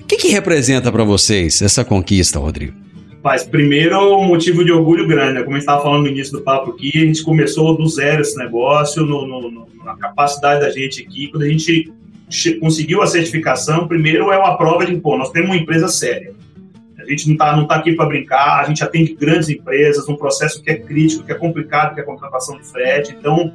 O 0.00 0.04
que, 0.04 0.16
que 0.16 0.28
representa 0.28 0.90
para 0.90 1.04
vocês 1.04 1.62
essa 1.62 1.84
conquista, 1.84 2.40
Rodrigo? 2.40 2.83
Mas 3.24 3.42
primeiro, 3.42 4.18
um 4.18 4.26
motivo 4.26 4.62
de 4.62 4.70
orgulho 4.70 5.08
grande, 5.08 5.32
né? 5.32 5.42
como 5.42 5.56
a 5.56 5.58
gente 5.58 5.62
estava 5.62 5.82
falando 5.82 6.02
no 6.02 6.08
início 6.08 6.34
do 6.34 6.42
papo 6.42 6.72
aqui, 6.72 6.92
a 6.94 7.06
gente 7.06 7.24
começou 7.24 7.74
do 7.74 7.88
zero 7.88 8.20
esse 8.20 8.36
negócio, 8.36 9.02
no, 9.02 9.26
no, 9.26 9.66
na 9.82 9.96
capacidade 9.96 10.60
da 10.60 10.68
gente 10.70 11.02
aqui. 11.02 11.28
Quando 11.28 11.44
a 11.44 11.48
gente 11.48 11.90
conseguiu 12.60 13.00
a 13.00 13.06
certificação, 13.06 13.88
primeiro 13.88 14.30
é 14.30 14.36
uma 14.36 14.58
prova 14.58 14.84
de, 14.84 14.94
pô, 14.96 15.16
nós 15.16 15.30
temos 15.30 15.48
uma 15.48 15.56
empresa 15.56 15.88
séria. 15.88 16.34
A 16.98 17.06
gente 17.06 17.26
não 17.26 17.32
está 17.32 17.56
não 17.56 17.66
tá 17.66 17.76
aqui 17.76 17.92
para 17.92 18.04
brincar, 18.04 18.60
a 18.60 18.64
gente 18.64 18.84
atende 18.84 19.14
grandes 19.14 19.48
empresas, 19.48 20.06
um 20.06 20.16
processo 20.16 20.62
que 20.62 20.70
é 20.70 20.74
crítico, 20.74 21.24
que 21.24 21.32
é 21.32 21.34
complicado, 21.34 21.94
que 21.94 22.00
é 22.00 22.02
a 22.02 22.06
contratação 22.06 22.58
de 22.58 22.66
frete. 22.66 23.16
Então, 23.18 23.50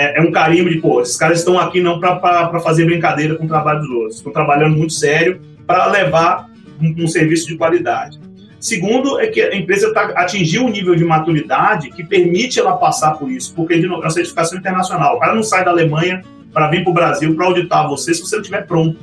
é, 0.00 0.18
é, 0.18 0.20
um 0.20 0.32
carimbo 0.32 0.68
de, 0.68 0.78
pô, 0.78 1.00
esses 1.00 1.16
caras 1.16 1.38
estão 1.38 1.60
aqui 1.60 1.80
não 1.80 2.00
para 2.00 2.58
fazer 2.58 2.84
brincadeira 2.84 3.36
com 3.36 3.44
o 3.44 3.48
trabalho 3.48 3.82
dos 3.82 3.90
outros, 3.90 4.16
estão 4.16 4.32
trabalhando 4.32 4.76
muito 4.76 4.94
sério 4.94 5.40
para 5.64 5.86
levar 5.86 6.50
um, 6.82 7.04
um 7.04 7.06
serviço 7.06 7.46
de 7.46 7.56
qualidade. 7.56 8.25
Segundo, 8.58 9.20
é 9.20 9.26
que 9.26 9.40
a 9.40 9.54
empresa 9.54 9.92
tá, 9.92 10.12
atingiu 10.16 10.64
um 10.64 10.68
nível 10.68 10.94
de 10.94 11.04
maturidade 11.04 11.90
que 11.90 12.04
permite 12.04 12.58
ela 12.58 12.76
passar 12.76 13.12
por 13.12 13.30
isso, 13.30 13.54
porque 13.54 13.76
novo, 13.76 14.02
é 14.02 14.06
uma 14.06 14.10
certificação 14.10 14.58
internacional. 14.58 15.16
O 15.16 15.20
cara 15.20 15.34
não 15.34 15.42
sai 15.42 15.64
da 15.64 15.70
Alemanha 15.70 16.22
para 16.52 16.70
vir 16.70 16.82
para 16.82 16.90
o 16.90 16.94
Brasil 16.94 17.34
para 17.34 17.46
auditar 17.46 17.88
você 17.88 18.14
se 18.14 18.22
você 18.22 18.36
não 18.36 18.42
estiver 18.42 18.66
pronto. 18.66 18.98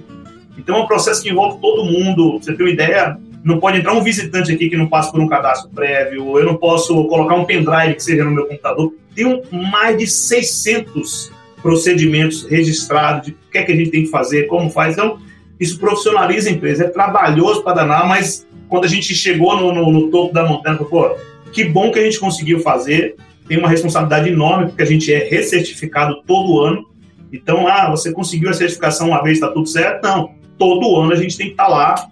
Então 0.58 0.76
é 0.76 0.80
um 0.82 0.88
processo 0.88 1.22
que 1.22 1.30
envolve 1.30 1.60
todo 1.62 1.86
mundo. 1.86 2.40
Você 2.40 2.54
tem 2.54 2.66
uma 2.66 2.72
ideia? 2.72 3.18
Não 3.44 3.60
pode 3.60 3.78
entrar 3.78 3.94
um 3.94 4.02
visitante 4.02 4.52
aqui 4.52 4.70
que 4.70 4.78
não 4.78 4.88
passa 4.88 5.12
por 5.12 5.20
um 5.20 5.28
cadastro 5.28 5.70
prévio, 5.70 6.40
eu 6.40 6.46
não 6.46 6.56
posso 6.56 7.06
colocar 7.08 7.36
um 7.36 7.46
pendrive 7.46 7.96
que 7.96 8.04
seja 8.04 8.24
no 8.24 8.32
meu 8.32 8.46
computador. 8.48 8.94
Tem 9.14 9.26
um, 9.26 9.42
mais 9.52 9.98
de 9.98 10.08
600 10.08 11.32
procedimentos 11.62 12.44
registrados 12.44 13.28
de 13.28 13.32
o 13.34 13.52
que 13.52 13.58
é 13.58 13.64
que 13.64 13.72
a 13.72 13.76
gente 13.76 13.92
tem 13.92 14.04
que 14.04 14.10
fazer, 14.10 14.48
como 14.48 14.70
faz. 14.70 14.94
Então, 14.94 15.20
isso 15.60 15.78
profissionaliza 15.80 16.50
a 16.50 16.54
empresa. 16.54 16.86
É 16.86 16.88
trabalhoso 16.88 17.64
para 17.64 17.76
danar, 17.76 18.08
mas 18.08 18.48
quando 18.74 18.86
a 18.86 18.88
gente 18.88 19.14
chegou 19.14 19.56
no, 19.56 19.72
no, 19.72 19.92
no 19.92 20.10
topo 20.10 20.34
da 20.34 20.44
montanha, 20.44 20.78
pô, 20.78 21.16
que 21.52 21.64
bom 21.64 21.92
que 21.92 22.00
a 22.00 22.02
gente 22.02 22.20
conseguiu 22.20 22.60
fazer. 22.60 23.16
Tem 23.48 23.56
uma 23.56 23.70
responsabilidade 23.70 24.30
enorme, 24.30 24.66
porque 24.66 24.82
a 24.82 24.86
gente 24.86 25.14
é 25.14 25.30
recertificado 25.30 26.24
todo 26.26 26.60
ano. 26.60 26.84
Então, 27.32 27.68
ah, 27.68 27.92
você 27.92 28.12
conseguiu 28.12 28.50
a 28.50 28.54
certificação 28.54 29.10
uma 29.10 29.22
vez, 29.22 29.38
está 29.38 29.50
tudo 29.50 29.68
certo? 29.68 30.02
Não. 30.02 30.32
Todo 30.58 31.00
ano 31.00 31.12
a 31.12 31.16
gente 31.16 31.38
tem 31.38 31.46
que 31.46 31.52
estar 31.52 31.66
tá 31.66 31.70
lá, 31.70 32.10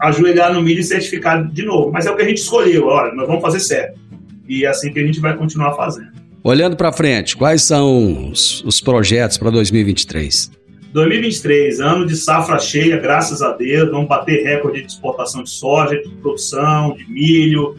ajoelhar 0.00 0.52
no 0.52 0.60
milho 0.60 0.80
e 0.80 0.82
certificar 0.82 1.46
de 1.46 1.64
novo. 1.64 1.92
Mas 1.92 2.06
é 2.06 2.10
o 2.10 2.16
que 2.16 2.22
a 2.22 2.28
gente 2.28 2.38
escolheu, 2.38 2.88
olha, 2.88 3.14
nós 3.14 3.28
vamos 3.28 3.40
fazer 3.40 3.60
certo. 3.60 4.00
E 4.48 4.64
é 4.64 4.68
assim 4.68 4.92
que 4.92 4.98
a 4.98 5.06
gente 5.06 5.20
vai 5.20 5.36
continuar 5.36 5.76
fazendo. 5.76 6.10
Olhando 6.42 6.76
para 6.76 6.90
frente, 6.90 7.36
quais 7.36 7.62
são 7.62 8.32
os, 8.32 8.64
os 8.64 8.80
projetos 8.80 9.38
para 9.38 9.50
2023? 9.50 10.50
2023, 10.92 11.80
ano 11.80 12.06
de 12.06 12.16
safra 12.16 12.58
cheia, 12.58 12.96
graças 12.96 13.42
a 13.42 13.52
Deus, 13.52 13.90
vamos 13.90 14.08
bater 14.08 14.42
recorde 14.42 14.80
de 14.80 14.86
exportação 14.86 15.42
de 15.42 15.50
soja, 15.50 16.00
de 16.00 16.08
produção, 16.16 16.94
de 16.94 17.10
milho. 17.10 17.76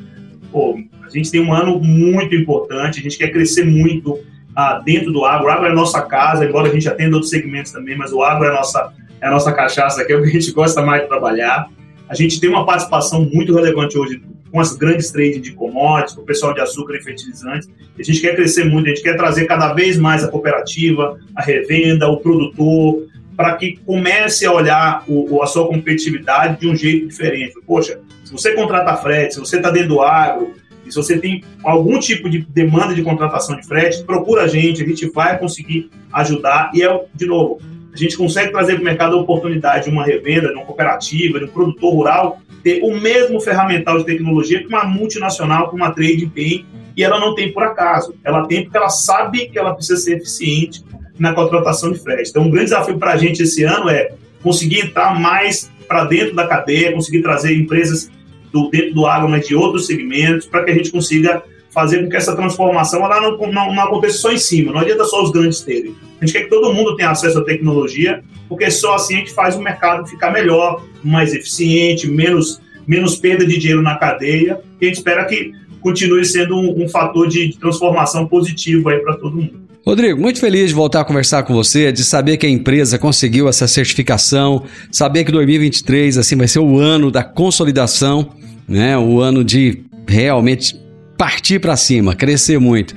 Pô, 0.51 0.77
a 1.03 1.09
gente 1.09 1.31
tem 1.31 1.41
um 1.41 1.53
ano 1.53 1.79
muito 1.79 2.35
importante, 2.35 2.99
a 2.99 3.03
gente 3.03 3.17
quer 3.17 3.29
crescer 3.29 3.65
muito 3.65 4.19
ah, 4.55 4.81
dentro 4.85 5.11
do 5.11 5.25
agro. 5.25 5.47
O 5.47 5.49
agro 5.49 5.65
é 5.65 5.69
a 5.69 5.73
nossa 5.73 6.01
casa, 6.03 6.45
embora 6.45 6.69
a 6.69 6.73
gente 6.73 6.87
atenda 6.87 7.15
outros 7.15 7.31
segmentos 7.31 7.71
também, 7.71 7.97
mas 7.97 8.13
o 8.13 8.21
agro 8.21 8.45
é 8.45 8.51
a 8.51 8.53
nossa, 8.53 8.93
é 9.21 9.27
a 9.27 9.31
nossa 9.31 9.51
cachaça, 9.51 10.05
que 10.05 10.13
é 10.13 10.15
o 10.15 10.21
que 10.21 10.29
a 10.29 10.31
gente 10.31 10.51
gosta 10.51 10.81
mais 10.81 11.01
de 11.01 11.07
trabalhar. 11.07 11.67
A 12.07 12.13
gente 12.13 12.39
tem 12.39 12.49
uma 12.49 12.65
participação 12.65 13.27
muito 13.33 13.55
relevante 13.55 13.97
hoje 13.97 14.21
com 14.51 14.59
as 14.59 14.75
grandes 14.75 15.11
trades 15.11 15.41
de 15.41 15.53
commodities, 15.53 16.15
com 16.15 16.21
o 16.21 16.25
pessoal 16.25 16.53
de 16.53 16.61
açúcar 16.61 16.95
e 16.95 17.01
fertilizantes. 17.01 17.69
A 17.97 18.03
gente 18.03 18.21
quer 18.21 18.35
crescer 18.35 18.65
muito, 18.65 18.87
a 18.87 18.89
gente 18.89 19.03
quer 19.03 19.15
trazer 19.15 19.45
cada 19.45 19.73
vez 19.73 19.97
mais 19.97 20.23
a 20.23 20.27
cooperativa, 20.27 21.19
a 21.35 21.41
revenda, 21.41 22.07
o 22.07 22.17
produtor, 22.17 23.07
para 23.35 23.55
que 23.55 23.77
comece 23.85 24.45
a 24.45 24.51
olhar 24.51 25.03
o, 25.07 25.41
a 25.41 25.47
sua 25.47 25.67
competitividade 25.67 26.59
de 26.59 26.67
um 26.67 26.75
jeito 26.75 27.07
diferente. 27.07 27.53
Poxa, 27.65 27.99
se 28.25 28.31
você 28.31 28.53
contrata 28.53 28.95
frete, 28.97 29.35
se 29.35 29.39
você 29.39 29.57
está 29.57 29.69
dentro 29.69 29.89
do 29.89 30.01
agro, 30.01 30.53
e 30.85 30.91
se 30.91 30.97
você 30.97 31.17
tem 31.19 31.43
algum 31.63 31.99
tipo 31.99 32.29
de 32.29 32.39
demanda 32.39 32.93
de 32.95 33.03
contratação 33.03 33.55
de 33.55 33.65
frete, 33.65 34.03
procura 34.03 34.43
a 34.43 34.47
gente, 34.47 34.81
a 34.83 34.85
gente 34.85 35.09
vai 35.11 35.37
conseguir 35.37 35.89
ajudar. 36.11 36.71
E 36.73 36.83
é, 36.83 37.05
de 37.13 37.25
novo, 37.27 37.61
a 37.93 37.97
gente 37.97 38.17
consegue 38.17 38.51
trazer 38.51 38.73
para 38.73 38.81
o 38.81 38.85
mercado 38.85 39.15
a 39.15 39.19
oportunidade 39.19 39.85
de 39.85 39.89
uma 39.89 40.03
revenda, 40.03 40.49
de 40.49 40.53
uma 40.53 40.65
cooperativa, 40.65 41.39
de 41.39 41.45
um 41.45 41.49
produtor 41.49 41.93
rural 41.93 42.41
ter 42.63 42.81
o 42.83 42.99
mesmo 42.99 43.39
ferramental 43.39 43.97
de 43.97 44.05
tecnologia 44.05 44.59
que 44.59 44.67
uma 44.67 44.83
multinacional, 44.83 45.69
que 45.69 45.75
uma 45.75 45.91
trade 45.91 46.27
tem, 46.27 46.65
e 46.95 47.03
ela 47.03 47.19
não 47.19 47.33
tem 47.33 47.51
por 47.51 47.63
acaso. 47.63 48.13
Ela 48.23 48.45
tem 48.47 48.63
porque 48.63 48.77
ela 48.77 48.89
sabe 48.89 49.47
que 49.47 49.57
ela 49.57 49.73
precisa 49.73 49.99
ser 49.99 50.17
eficiente 50.17 50.83
na 51.17 51.33
contratação 51.33 51.91
de 51.91 51.99
frete. 51.99 52.29
Então, 52.29 52.43
um 52.43 52.49
grande 52.49 52.65
desafio 52.65 52.97
para 52.97 53.13
a 53.13 53.17
gente 53.17 53.43
esse 53.43 53.63
ano 53.63 53.89
é 53.89 54.11
conseguir 54.43 54.85
entrar 54.85 55.19
mais 55.19 55.71
para 55.87 56.05
dentro 56.05 56.35
da 56.35 56.47
cadeia, 56.47 56.93
conseguir 56.93 57.21
trazer 57.21 57.55
empresas 57.55 58.11
do, 58.51 58.69
dentro 58.69 58.93
do 58.93 59.05
agro, 59.05 59.29
mas 59.29 59.47
de 59.47 59.55
outros 59.55 59.85
segmentos, 59.85 60.45
para 60.45 60.63
que 60.63 60.71
a 60.71 60.73
gente 60.73 60.91
consiga 60.91 61.43
fazer 61.69 62.03
com 62.03 62.09
que 62.09 62.17
essa 62.17 62.35
transformação 62.35 63.03
ela 63.03 63.21
não, 63.21 63.37
não, 63.37 63.73
não, 63.73 63.83
aconteça 63.83 64.17
só 64.17 64.31
em 64.31 64.37
cima. 64.37 64.71
Não 64.71 64.79
adianta 64.79 65.05
só 65.05 65.23
os 65.23 65.31
grandes 65.31 65.61
terem. 65.61 65.95
A 66.19 66.25
gente 66.25 66.33
quer 66.33 66.43
que 66.43 66.49
todo 66.49 66.73
mundo 66.73 66.95
tenha 66.95 67.11
acesso 67.11 67.39
à 67.39 67.43
tecnologia, 67.43 68.23
porque 68.47 68.69
só 68.71 68.95
assim 68.95 69.15
a 69.15 69.17
gente 69.19 69.33
faz 69.33 69.55
o 69.55 69.61
mercado 69.61 70.07
ficar 70.07 70.31
melhor, 70.31 70.83
mais 71.03 71.33
eficiente, 71.33 72.09
menos, 72.09 72.59
menos 72.87 73.15
perda 73.15 73.45
de 73.45 73.57
dinheiro 73.57 73.81
na 73.81 73.95
cadeia. 73.95 74.59
E 74.81 74.85
a 74.85 74.87
gente 74.87 74.97
espera 74.97 75.25
que 75.25 75.53
continue 75.81 76.25
sendo 76.25 76.55
um, 76.55 76.83
um 76.83 76.89
fator 76.89 77.27
de, 77.27 77.49
de 77.49 77.57
transformação 77.57 78.27
positivo 78.27 78.89
aí 78.89 78.99
para 78.99 79.15
todo 79.15 79.35
mundo. 79.35 79.69
Rodrigo, 79.85 80.19
muito 80.19 80.39
feliz 80.39 80.69
de 80.69 80.75
voltar 80.75 81.01
a 81.01 81.05
conversar 81.05 81.43
com 81.43 81.53
você, 81.53 81.91
de 81.91 82.03
saber 82.03 82.37
que 82.37 82.45
a 82.45 82.49
empresa 82.49 82.99
conseguiu 82.99 83.47
essa 83.47 83.67
certificação, 83.67 84.63
saber 84.91 85.23
que 85.23 85.31
2023 85.31 86.17
assim 86.17 86.35
vai 86.35 86.47
ser 86.47 86.59
o 86.59 86.77
ano 86.77 87.09
da 87.09 87.23
consolidação, 87.23 88.29
né? 88.67 88.97
O 88.97 89.21
ano 89.21 89.43
de 89.43 89.81
realmente 90.07 90.75
partir 91.19 91.59
para 91.59 91.75
cima, 91.75 92.15
crescer 92.15 92.57
muito. 92.57 92.95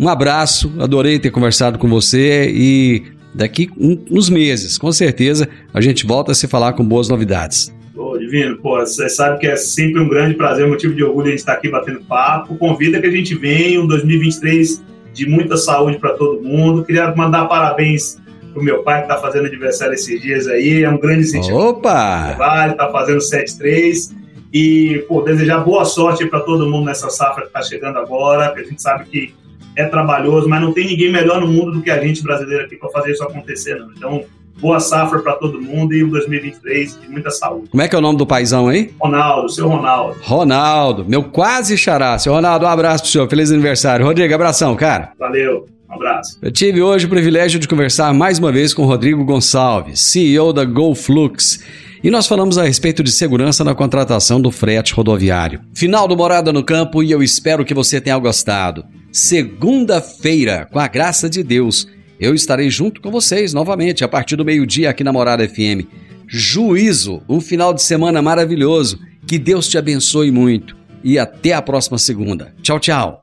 Um 0.00 0.08
abraço, 0.08 0.72
adorei 0.78 1.18
ter 1.18 1.30
conversado 1.30 1.78
com 1.78 1.86
você 1.86 2.50
e 2.50 3.02
daqui 3.34 3.68
uns 3.78 4.30
meses, 4.30 4.78
com 4.78 4.90
certeza, 4.90 5.46
a 5.74 5.80
gente 5.82 6.06
volta 6.06 6.32
a 6.32 6.34
se 6.34 6.48
falar 6.48 6.72
com 6.72 6.82
boas 6.82 7.10
novidades. 7.10 7.70
Pô, 7.94 8.16
Divino, 8.16 8.56
pô, 8.56 8.78
você 8.78 9.06
sabe 9.10 9.38
que 9.38 9.46
é 9.46 9.54
sempre 9.54 10.00
um 10.00 10.08
grande 10.08 10.34
prazer, 10.34 10.64
um 10.64 10.70
motivo 10.70 10.94
de 10.94 11.04
orgulho 11.04 11.26
a 11.26 11.30
gente 11.30 11.40
estar 11.40 11.52
aqui 11.52 11.68
batendo 11.68 12.00
papo. 12.00 12.56
Convida 12.56 12.98
que 13.00 13.06
a 13.06 13.10
gente 13.10 13.34
venha, 13.34 13.82
um 13.82 13.86
2023 13.86 14.82
de 15.12 15.28
muita 15.28 15.58
saúde 15.58 15.98
para 15.98 16.14
todo 16.14 16.40
mundo. 16.40 16.84
Queria 16.84 17.14
mandar 17.14 17.44
parabéns 17.48 18.16
pro 18.54 18.62
meu 18.62 18.82
pai 18.82 19.04
que 19.04 19.12
está 19.12 19.20
fazendo 19.20 19.46
aniversário 19.46 19.92
esses 19.92 20.22
dias 20.22 20.46
aí, 20.46 20.84
é 20.84 20.88
um 20.88 20.98
grande 20.98 21.20
incentivo. 21.20 21.58
Opa! 21.58 22.28
Trabalho, 22.28 22.76
tá 22.76 22.90
fazendo 22.90 23.18
7-3 23.18 24.16
e 24.52 25.04
pô, 25.08 25.20
desejar 25.22 25.58
boa 25.58 25.84
sorte 25.84 26.24
para 26.26 26.40
todo 26.40 26.68
mundo 26.68 26.86
nessa 26.86 27.10
safra 27.10 27.42
que 27.42 27.48
está 27.48 27.62
chegando 27.62 27.98
agora, 27.98 28.52
que 28.52 28.60
a 28.60 28.64
gente 28.64 28.80
sabe 28.80 29.04
que 29.04 29.34
é 29.76 29.84
trabalhoso, 29.84 30.48
mas 30.48 30.60
não 30.60 30.72
tem 30.72 30.86
ninguém 30.86 31.12
melhor 31.12 31.40
no 31.40 31.46
mundo 31.46 31.72
do 31.72 31.82
que 31.82 31.90
a 31.90 32.02
gente 32.02 32.22
brasileiro 32.22 32.64
aqui 32.64 32.76
para 32.76 32.88
fazer 32.90 33.12
isso 33.12 33.22
acontecer, 33.22 33.76
não. 33.76 33.90
Então, 33.96 34.24
boa 34.60 34.80
safra 34.80 35.20
para 35.20 35.34
todo 35.34 35.60
mundo 35.60 35.94
e 35.94 36.02
um 36.02 36.08
2023 36.08 37.00
de 37.00 37.08
muita 37.08 37.30
saúde. 37.30 37.68
Como 37.70 37.82
é 37.82 37.88
que 37.88 37.94
é 37.94 37.98
o 37.98 38.02
nome 38.02 38.18
do 38.18 38.26
paizão 38.26 38.68
aí? 38.68 38.92
Ronaldo, 39.00 39.48
seu 39.48 39.68
Ronaldo. 39.68 40.16
Ronaldo, 40.22 41.04
meu 41.06 41.22
quase 41.22 41.76
xará. 41.76 42.18
Seu 42.18 42.32
Ronaldo, 42.32 42.64
um 42.64 42.68
abraço 42.68 43.04
pro 43.04 43.12
senhor. 43.12 43.28
Feliz 43.28 43.52
aniversário. 43.52 44.04
Rodrigo, 44.04 44.34
abração, 44.34 44.74
cara. 44.74 45.12
Valeu. 45.18 45.66
Um 45.88 45.94
abraço. 45.94 46.38
Eu 46.42 46.50
tive 46.50 46.82
hoje 46.82 47.06
o 47.06 47.08
privilégio 47.08 47.58
de 47.58 47.66
conversar 47.66 48.12
mais 48.12 48.38
uma 48.38 48.52
vez 48.52 48.74
com 48.74 48.84
Rodrigo 48.84 49.24
Gonçalves, 49.24 50.00
CEO 50.00 50.52
da 50.52 50.64
GoFlux. 50.64 51.64
E 52.02 52.10
nós 52.10 52.26
falamos 52.26 52.58
a 52.58 52.64
respeito 52.64 53.02
de 53.02 53.10
segurança 53.10 53.64
na 53.64 53.74
contratação 53.74 54.40
do 54.40 54.50
frete 54.50 54.94
rodoviário. 54.94 55.60
Final 55.74 56.06
do 56.06 56.16
Morada 56.16 56.52
no 56.52 56.64
Campo 56.64 57.02
e 57.02 57.10
eu 57.10 57.22
espero 57.22 57.64
que 57.64 57.74
você 57.74 58.00
tenha 58.00 58.18
gostado. 58.18 58.84
Segunda-feira, 59.10 60.68
com 60.70 60.78
a 60.78 60.86
graça 60.86 61.28
de 61.28 61.42
Deus, 61.42 61.88
eu 62.20 62.34
estarei 62.34 62.70
junto 62.70 63.00
com 63.00 63.10
vocês 63.10 63.52
novamente 63.52 64.04
a 64.04 64.08
partir 64.08 64.36
do 64.36 64.44
meio-dia 64.44 64.90
aqui 64.90 65.02
na 65.02 65.12
Morada 65.12 65.48
FM. 65.48 65.86
Juízo, 66.26 67.22
um 67.28 67.40
final 67.40 67.72
de 67.72 67.82
semana 67.82 68.20
maravilhoso. 68.20 68.98
Que 69.26 69.38
Deus 69.38 69.68
te 69.68 69.78
abençoe 69.78 70.30
muito. 70.30 70.76
E 71.02 71.18
até 71.18 71.52
a 71.52 71.62
próxima 71.62 71.98
segunda. 71.98 72.52
Tchau, 72.62 72.78
tchau. 72.78 73.22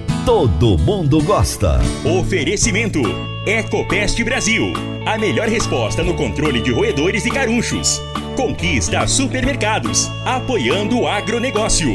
Todo 0.25 0.77
mundo 0.77 1.19
gosta. 1.23 1.79
Oferecimento: 2.05 3.01
Ecopest 3.43 4.23
Brasil. 4.23 4.71
A 5.03 5.17
melhor 5.17 5.47
resposta 5.47 6.03
no 6.03 6.13
controle 6.13 6.61
de 6.61 6.71
roedores 6.71 7.25
e 7.25 7.31
carunchos. 7.31 7.99
Conquista 8.35 9.07
supermercados, 9.07 10.11
apoiando 10.23 10.99
o 10.99 11.07
agronegócio. 11.07 11.89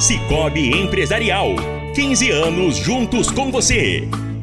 Cicobi 0.00 0.72
Empresarial. 0.80 1.54
15 1.94 2.30
anos 2.32 2.76
juntos 2.76 3.30
com 3.30 3.52
você. 3.52 4.08